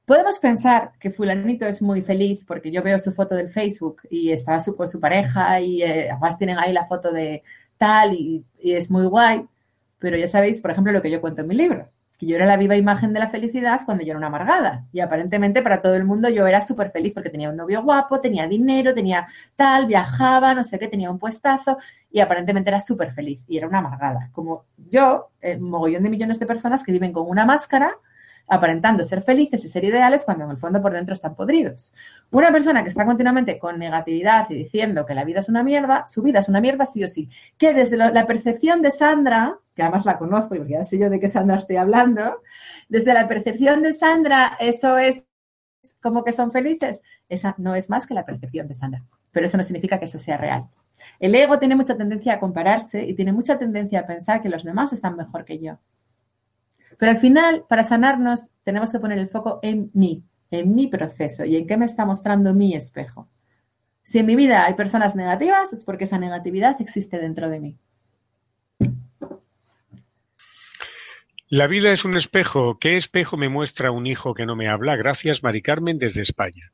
[0.05, 4.31] podemos pensar que fulanito es muy feliz porque yo veo su foto del Facebook y
[4.31, 7.43] está con su pareja y eh, además tienen ahí la foto de
[7.77, 9.45] tal y es muy guay,
[9.99, 12.45] pero ya sabéis, por ejemplo, lo que yo cuento en mi libro que yo era
[12.45, 14.85] la viva imagen de la felicidad cuando yo era una amargada.
[14.91, 18.19] Y aparentemente para todo el mundo yo era súper feliz porque tenía un novio guapo,
[18.21, 21.77] tenía dinero, tenía tal, viajaba, no sé qué, tenía un puestazo
[22.11, 24.29] y aparentemente era súper feliz y era una amargada.
[24.31, 27.97] Como yo, el mogollón de millones de personas que viven con una máscara
[28.47, 31.93] aparentando ser felices y ser ideales cuando en el fondo por dentro están podridos.
[32.31, 36.05] Una persona que está continuamente con negatividad y diciendo que la vida es una mierda,
[36.07, 37.29] su vida es una mierda sí o sí.
[37.57, 41.09] Que desde la percepción de Sandra, que además la conozco y porque ya sé yo
[41.09, 42.41] de qué Sandra estoy hablando,
[42.89, 45.27] desde la percepción de Sandra eso es
[46.01, 47.01] como que son felices.
[47.29, 50.19] Esa no es más que la percepción de Sandra, pero eso no significa que eso
[50.19, 50.67] sea real.
[51.19, 54.63] El ego tiene mucha tendencia a compararse y tiene mucha tendencia a pensar que los
[54.63, 55.77] demás están mejor que yo.
[56.97, 61.45] Pero al final, para sanarnos, tenemos que poner el foco en mí, en mi proceso
[61.45, 63.27] y en qué me está mostrando mi espejo.
[64.01, 67.77] Si en mi vida hay personas negativas, es porque esa negatividad existe dentro de mí.
[71.47, 72.77] La vida es un espejo.
[72.79, 74.95] ¿Qué espejo me muestra un hijo que no me habla?
[74.95, 76.71] Gracias, Mari Carmen, desde España.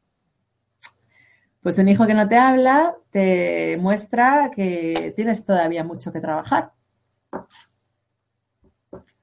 [1.61, 6.71] Pues un hijo que no te habla te muestra que tienes todavía mucho que trabajar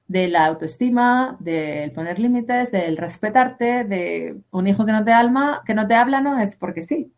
[0.09, 5.61] de la autoestima, del poner límites, del respetarte, de un hijo que no te alma,
[5.65, 7.13] que no te habla no es porque sí.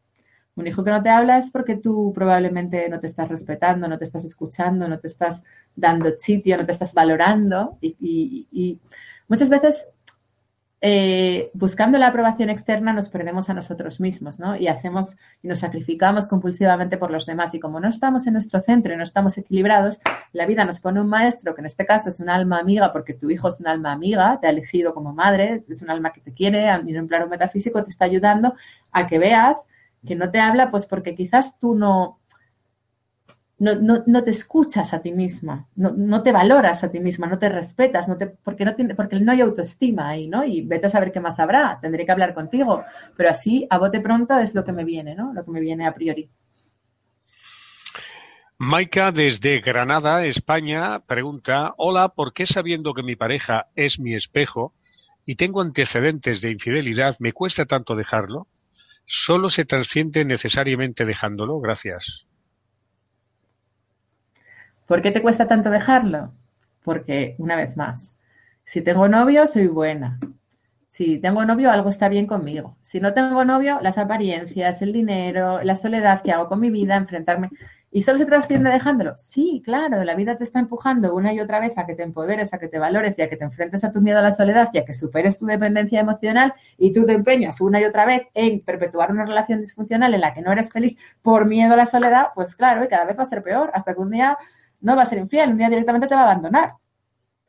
[0.55, 3.97] Un hijo que no te habla es porque tú probablemente no te estás respetando, no
[3.97, 7.77] te estás escuchando, no te estás dando sitio, no te estás valorando.
[7.79, 8.77] Y, y
[9.29, 9.87] muchas veces
[10.83, 14.55] eh, buscando la aprobación externa nos perdemos a nosotros mismos, ¿no?
[14.55, 17.53] Y hacemos y nos sacrificamos compulsivamente por los demás.
[17.53, 19.99] Y como no estamos en nuestro centro y no estamos equilibrados,
[20.33, 23.13] la vida nos pone un maestro, que en este caso es un alma amiga, porque
[23.13, 26.21] tu hijo es un alma amiga, te ha elegido como madre, es un alma que
[26.21, 28.55] te quiere, y en un plano metafísico te está ayudando
[28.91, 29.67] a que veas
[30.05, 32.20] que no te habla, pues porque quizás tú no,
[33.61, 37.27] no, no, no, te escuchas a ti misma, no, no, te valoras a ti misma,
[37.27, 40.43] no te respetas, no te, porque, no tiene, porque no hay autoestima ahí, ¿no?
[40.43, 42.83] Y vete a saber qué más habrá, tendré que hablar contigo,
[43.15, 45.31] pero así, a bote pronto, es lo que me viene, ¿no?
[45.31, 46.27] Lo que me viene a priori.
[48.57, 54.73] Maika desde Granada, España, pregunta, hola, ¿por qué sabiendo que mi pareja es mi espejo
[55.23, 58.47] y tengo antecedentes de infidelidad, me cuesta tanto dejarlo?
[59.05, 61.59] ¿Solo se trasciende necesariamente dejándolo?
[61.59, 62.25] Gracias.
[64.91, 66.33] ¿Por qué te cuesta tanto dejarlo?
[66.83, 68.13] Porque, una vez más,
[68.65, 70.19] si tengo novio, soy buena.
[70.89, 72.75] Si tengo novio, algo está bien conmigo.
[72.81, 76.97] Si no tengo novio, las apariencias, el dinero, la soledad que hago con mi vida,
[76.97, 77.47] enfrentarme.
[77.89, 79.13] ¿Y solo se trasciende dejándolo?
[79.17, 82.53] Sí, claro, la vida te está empujando una y otra vez a que te empoderes,
[82.53, 84.71] a que te valores y a que te enfrentes a tu miedo a la soledad
[84.73, 88.23] y a que superes tu dependencia emocional y tú te empeñas una y otra vez
[88.33, 91.85] en perpetuar una relación disfuncional en la que no eres feliz por miedo a la
[91.85, 94.37] soledad, pues claro, y cada vez va a ser peor, hasta que un día
[94.81, 96.73] no va a ser infiel, un día directamente te va a abandonar.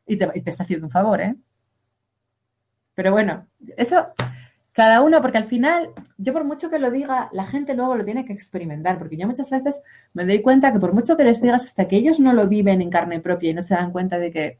[0.05, 1.35] Y te, y te está haciendo un favor, ¿eh?
[2.93, 4.13] Pero bueno, eso
[4.73, 8.03] cada uno, porque al final, yo por mucho que lo diga, la gente luego lo
[8.03, 9.81] tiene que experimentar, porque yo muchas veces
[10.13, 12.81] me doy cuenta que por mucho que les digas, hasta que ellos no lo viven
[12.81, 14.59] en carne propia y no se dan cuenta de que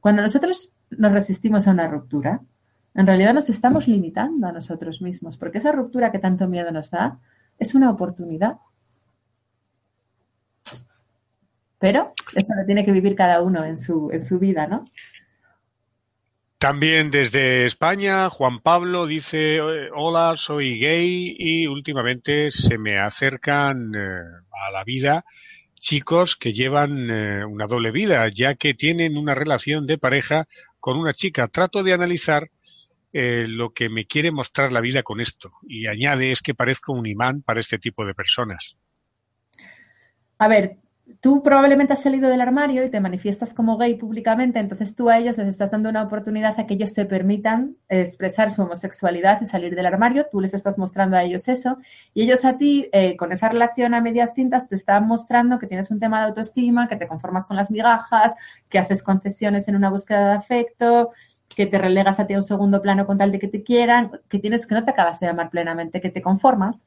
[0.00, 2.40] cuando nosotros nos resistimos a una ruptura,
[2.94, 6.92] en realidad nos estamos limitando a nosotros mismos, porque esa ruptura que tanto miedo nos
[6.92, 7.18] da
[7.58, 8.58] es una oportunidad.
[11.78, 14.84] Pero eso lo tiene que vivir cada uno en su, en su vida, ¿no?
[16.58, 19.60] También desde España, Juan Pablo dice,
[19.94, 25.24] hola, soy gay y últimamente se me acercan eh, a la vida
[25.78, 30.48] chicos que llevan eh, una doble vida, ya que tienen una relación de pareja
[30.80, 31.48] con una chica.
[31.48, 32.50] Trato de analizar
[33.12, 36.92] eh, lo que me quiere mostrar la vida con esto y añade es que parezco
[36.92, 38.76] un imán para este tipo de personas.
[40.38, 40.76] A ver,
[41.20, 45.18] tú probablemente has salido del armario y te manifiestas como gay públicamente, entonces tú a
[45.18, 49.46] ellos les estás dando una oportunidad a que ellos se permitan expresar su homosexualidad y
[49.46, 51.78] salir del armario, tú les estás mostrando a ellos eso,
[52.12, 55.66] y ellos a ti, eh, con esa relación a medias tintas, te están mostrando que
[55.66, 58.34] tienes un tema de autoestima, que te conformas con las migajas,
[58.68, 61.12] que haces concesiones en una búsqueda de afecto,
[61.54, 64.10] que te relegas a ti a un segundo plano con tal de que te quieran,
[64.28, 66.82] que tienes que no te acabas de amar plenamente, que te conformas,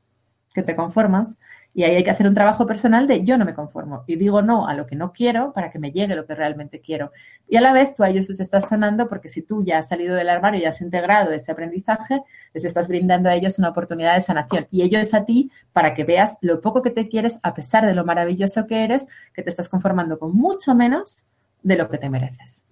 [0.53, 1.37] que te conformas
[1.73, 4.41] y ahí hay que hacer un trabajo personal de yo no me conformo y digo
[4.41, 7.11] no a lo que no quiero para que me llegue lo que realmente quiero.
[7.47, 9.87] Y a la vez tú a ellos les estás sanando porque si tú ya has
[9.87, 12.21] salido del armario y has integrado ese aprendizaje,
[12.53, 16.03] les estás brindando a ellos una oportunidad de sanación y ellos a ti para que
[16.03, 19.49] veas lo poco que te quieres a pesar de lo maravilloso que eres, que te
[19.49, 21.27] estás conformando con mucho menos
[21.61, 22.65] de lo que te mereces.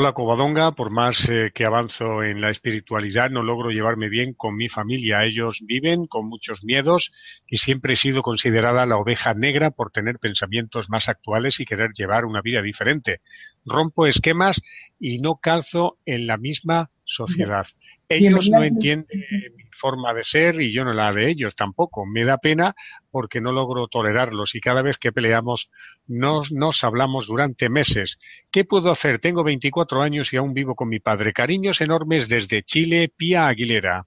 [0.00, 4.54] Hola Covadonga, por más eh, que avanzo en la espiritualidad no logro llevarme bien con
[4.54, 5.24] mi familia.
[5.24, 7.10] Ellos viven con muchos miedos
[7.48, 11.90] y siempre he sido considerada la oveja negra por tener pensamientos más actuales y querer
[11.94, 13.22] llevar una vida diferente.
[13.66, 14.62] Rompo esquemas
[15.00, 17.66] y no calzo en la misma sociedad.
[18.08, 19.06] Ellos no entienden
[19.54, 22.06] mi forma de ser y yo no la de ellos tampoco.
[22.06, 22.74] Me da pena
[23.10, 25.70] porque no logro tolerarlos y cada vez que peleamos
[26.06, 28.18] nos, nos hablamos durante meses.
[28.50, 29.18] ¿Qué puedo hacer?
[29.18, 31.34] Tengo 24 años y aún vivo con mi padre.
[31.34, 34.06] Cariños enormes desde Chile, Pía Aguilera.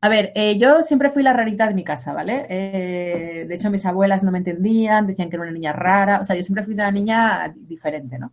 [0.00, 2.44] A ver, eh, yo siempre fui la rarita de mi casa, ¿vale?
[2.50, 6.24] Eh, de hecho, mis abuelas no me entendían, decían que era una niña rara, o
[6.24, 8.32] sea, yo siempre fui una niña diferente, ¿no?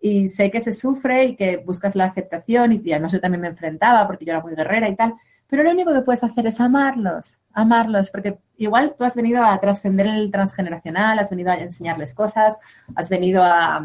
[0.00, 3.48] Y sé que se sufre y que buscas la aceptación y no sé, también me
[3.48, 5.14] enfrentaba porque yo era muy guerrera y tal,
[5.48, 9.58] pero lo único que puedes hacer es amarlos, amarlos, porque igual tú has venido a
[9.58, 12.58] trascender el transgeneracional, has venido a enseñarles cosas,
[12.94, 13.82] has venido a,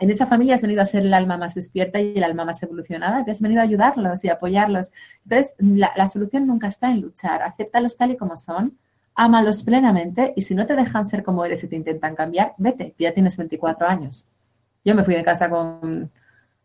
[0.00, 2.62] en esa familia has venido a ser el alma más despierta y el alma más
[2.62, 4.92] evolucionada, que has venido a ayudarlos y apoyarlos.
[5.24, 8.78] Entonces, la, la solución nunca está en luchar, acéptalos tal y como son,
[9.14, 12.94] ámalos plenamente y si no te dejan ser como eres y te intentan cambiar, vete,
[12.98, 14.26] ya tienes 24 años.
[14.84, 16.10] Yo me fui de casa con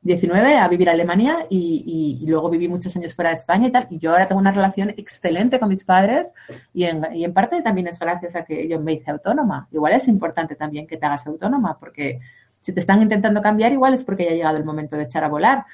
[0.05, 3.87] 19 a vivir a Alemania y, luego viví muchos años fuera de España y tal.
[3.89, 6.33] Y yo ahora tengo una relación excelente con mis padres
[6.73, 9.67] y en, y en parte también es gracias a que yo me hice autónoma.
[9.71, 12.19] Igual es importante también que te hagas autónoma porque
[12.59, 15.23] si te están intentando cambiar, igual es porque ya ha llegado el momento de echar
[15.23, 15.65] a volar.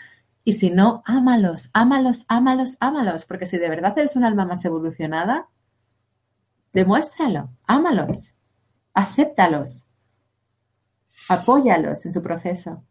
[0.45, 4.63] Y si no, ámalos, ámalos, ámalos, ámalos, porque si de verdad eres un alma más
[4.65, 5.47] evolucionada,
[6.73, 8.33] demuéstralo, ámalos,
[8.93, 9.85] acéptalos
[11.31, 12.83] apóyalos en su proceso.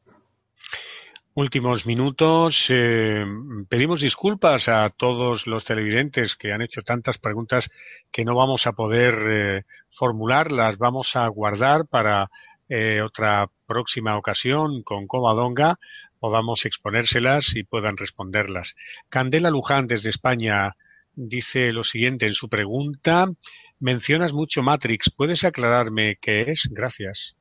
[1.35, 2.67] Últimos minutos.
[2.71, 3.25] Eh,
[3.69, 7.71] pedimos disculpas a todos los televidentes que han hecho tantas preguntas
[8.11, 10.51] que no vamos a poder eh, formular.
[10.51, 12.31] Las vamos a guardar para
[12.69, 15.79] eh, otra próxima ocasión con Comadonga
[16.21, 18.77] podamos exponérselas y puedan responderlas.
[19.09, 20.77] Candela Luján desde España
[21.15, 23.27] dice lo siguiente en su pregunta.
[23.81, 25.11] Mencionas mucho Matrix.
[25.11, 26.69] ¿Puedes aclararme qué es?
[26.71, 27.40] Gracias.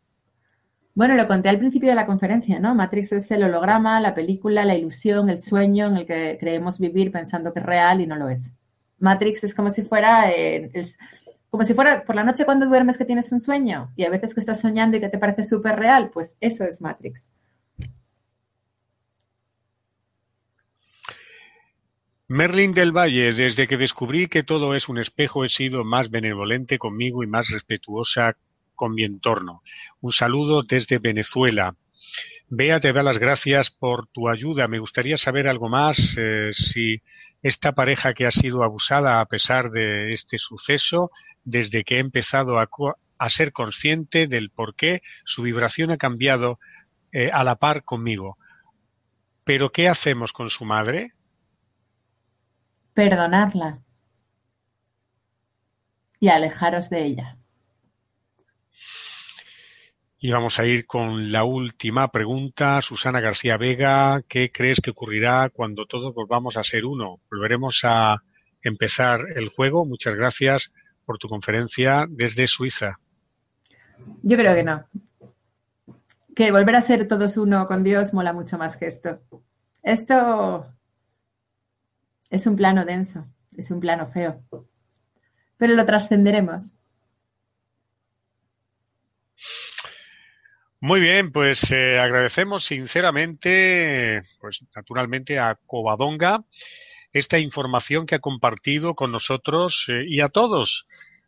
[0.96, 2.76] Bueno, lo conté al principio de la conferencia, ¿no?
[2.76, 7.12] Matrix es el holograma, la película, la ilusión, el sueño en el que creemos vivir
[7.12, 8.54] pensando que es real y no lo es.
[9.00, 10.72] Matrix es como si fuera, eh,
[11.50, 14.34] como si fuera por la noche cuando duermes que tienes un sueño y a veces
[14.34, 17.32] que estás soñando y que te parece súper real, pues eso es Matrix.
[22.28, 26.78] Merlin del Valle, desde que descubrí que todo es un espejo, he sido más benevolente
[26.78, 28.38] conmigo y más respetuosa
[28.80, 29.60] con mi entorno.
[30.00, 31.76] Un saludo desde Venezuela.
[32.48, 34.70] Bea te da las gracias por tu ayuda.
[34.70, 37.02] Me gustaría saber algo más eh, si
[37.44, 41.12] esta pareja que ha sido abusada a pesar de este suceso,
[41.44, 46.58] desde que he empezado a, ser consciente del por qué su vibración ha cambiado
[47.12, 48.38] eh, a la par conmigo.
[49.44, 51.12] Pero ¿qué hacemos con su madre?
[52.94, 53.82] Perdonarla
[56.22, 57.39] y alejaros de ella.
[60.22, 62.82] Y vamos a ir con la última pregunta.
[62.82, 67.22] Susana García Vega, ¿qué crees que ocurrirá cuando todos volvamos a ser uno?
[67.32, 68.22] ¿Volveremos a
[68.62, 69.86] empezar el juego?
[69.86, 70.74] Muchas gracias
[71.06, 73.00] por tu conferencia desde Suiza.
[74.22, 74.86] Yo creo que no.
[76.36, 79.22] Que volver a ser todos uno con Dios mola mucho más que esto.
[79.84, 80.68] Esto
[82.30, 84.44] es un plano denso, es un plano feo.
[85.56, 86.76] Pero lo trascenderemos.
[90.82, 96.46] Muy bien, pues eh, agradecemos sinceramente, pues naturalmente a Covadonga
[97.12, 100.86] esta información que ha compartido con nosotros eh, y a todos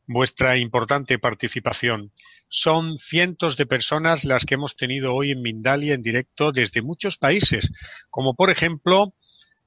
[0.08, 2.14] vuestra importante participación.
[2.48, 7.18] Son cientos de personas las que hemos tenido hoy en Mindalia en directo desde muchos
[7.18, 7.72] países,
[8.10, 9.16] como por ejemplo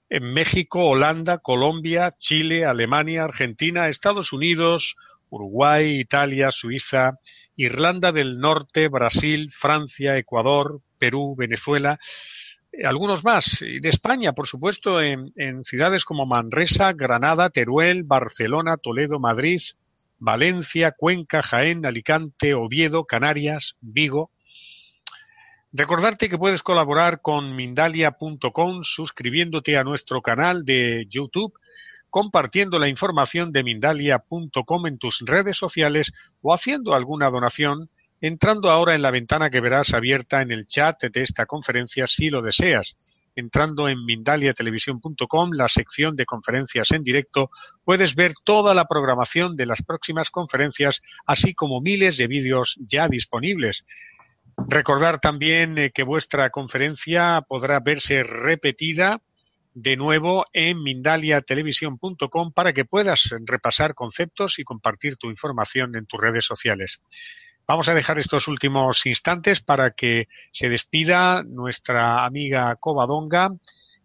[0.09, 4.97] en México, Holanda, Colombia, Chile, Alemania, Argentina, Estados Unidos,
[5.35, 7.18] Uruguay, Italia, Suiza,
[7.57, 11.99] Irlanda del Norte, Brasil, Francia, Ecuador, Perú, Venezuela,
[12.72, 13.59] eh, algunos más.
[13.61, 15.32] De España, por supuesto, en,
[15.64, 19.61] ciudades como Manresa, Granada, Teruel, Barcelona, Toledo, Madrid,
[20.18, 24.30] Valencia, Cuenca, Jaén, Alicante, Oviedo, Canarias, Vigo.
[25.72, 31.53] Recordarte que puedes colaborar con Mindalia.com suscribiéndote a nuestro canal de YouTube
[32.14, 36.12] compartiendo la información de Mindalia.com en tus redes sociales
[36.42, 37.90] o haciendo alguna donación,
[38.20, 42.30] entrando ahora en la ventana que verás abierta en el chat de esta conferencia si
[42.30, 42.94] lo deseas.
[43.34, 47.50] Entrando en mindaliatelevisión.com, la sección de conferencias en directo,
[47.84, 53.08] puedes ver toda la programación de las próximas conferencias, así como miles de vídeos ya
[53.08, 53.84] disponibles.
[54.68, 59.20] Recordar también eh, que vuestra conferencia podrá verse repetida
[59.74, 66.20] de nuevo en mindaliatelevisión.com para que puedas repasar conceptos y compartir tu información en tus
[66.20, 67.00] redes sociales.
[67.66, 73.50] Vamos a dejar estos últimos instantes para que se despida nuestra amiga Covadonga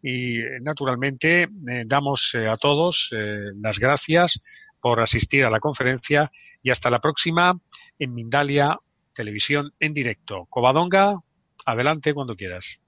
[0.01, 4.39] y naturalmente eh, damos eh, a todos eh, las gracias
[4.79, 6.31] por asistir a la conferencia
[6.63, 7.59] y hasta la próxima
[7.99, 8.77] en Mindalia
[9.13, 10.47] Televisión en directo.
[10.49, 11.19] Covadonga,
[11.65, 12.79] adelante cuando quieras.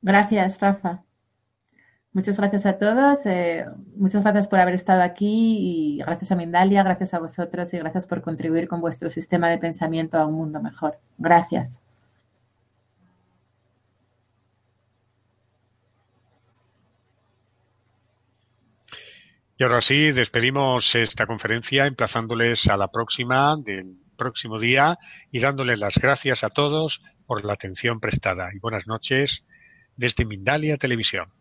[0.00, 1.02] Gracias, Rafa.
[2.12, 3.24] Muchas gracias a todos.
[3.26, 7.78] Eh, muchas gracias por haber estado aquí y gracias a Mindalia, gracias a vosotros y
[7.78, 10.98] gracias por contribuir con vuestro sistema de pensamiento a un mundo mejor.
[11.18, 11.80] Gracias.
[19.56, 24.98] Y ahora sí, despedimos esta conferencia emplazándoles a la próxima del próximo día
[25.30, 28.48] y dándoles las gracias a todos por la atención prestada.
[28.52, 29.44] Y buenas noches
[29.96, 31.39] desde Mindalia Televisión.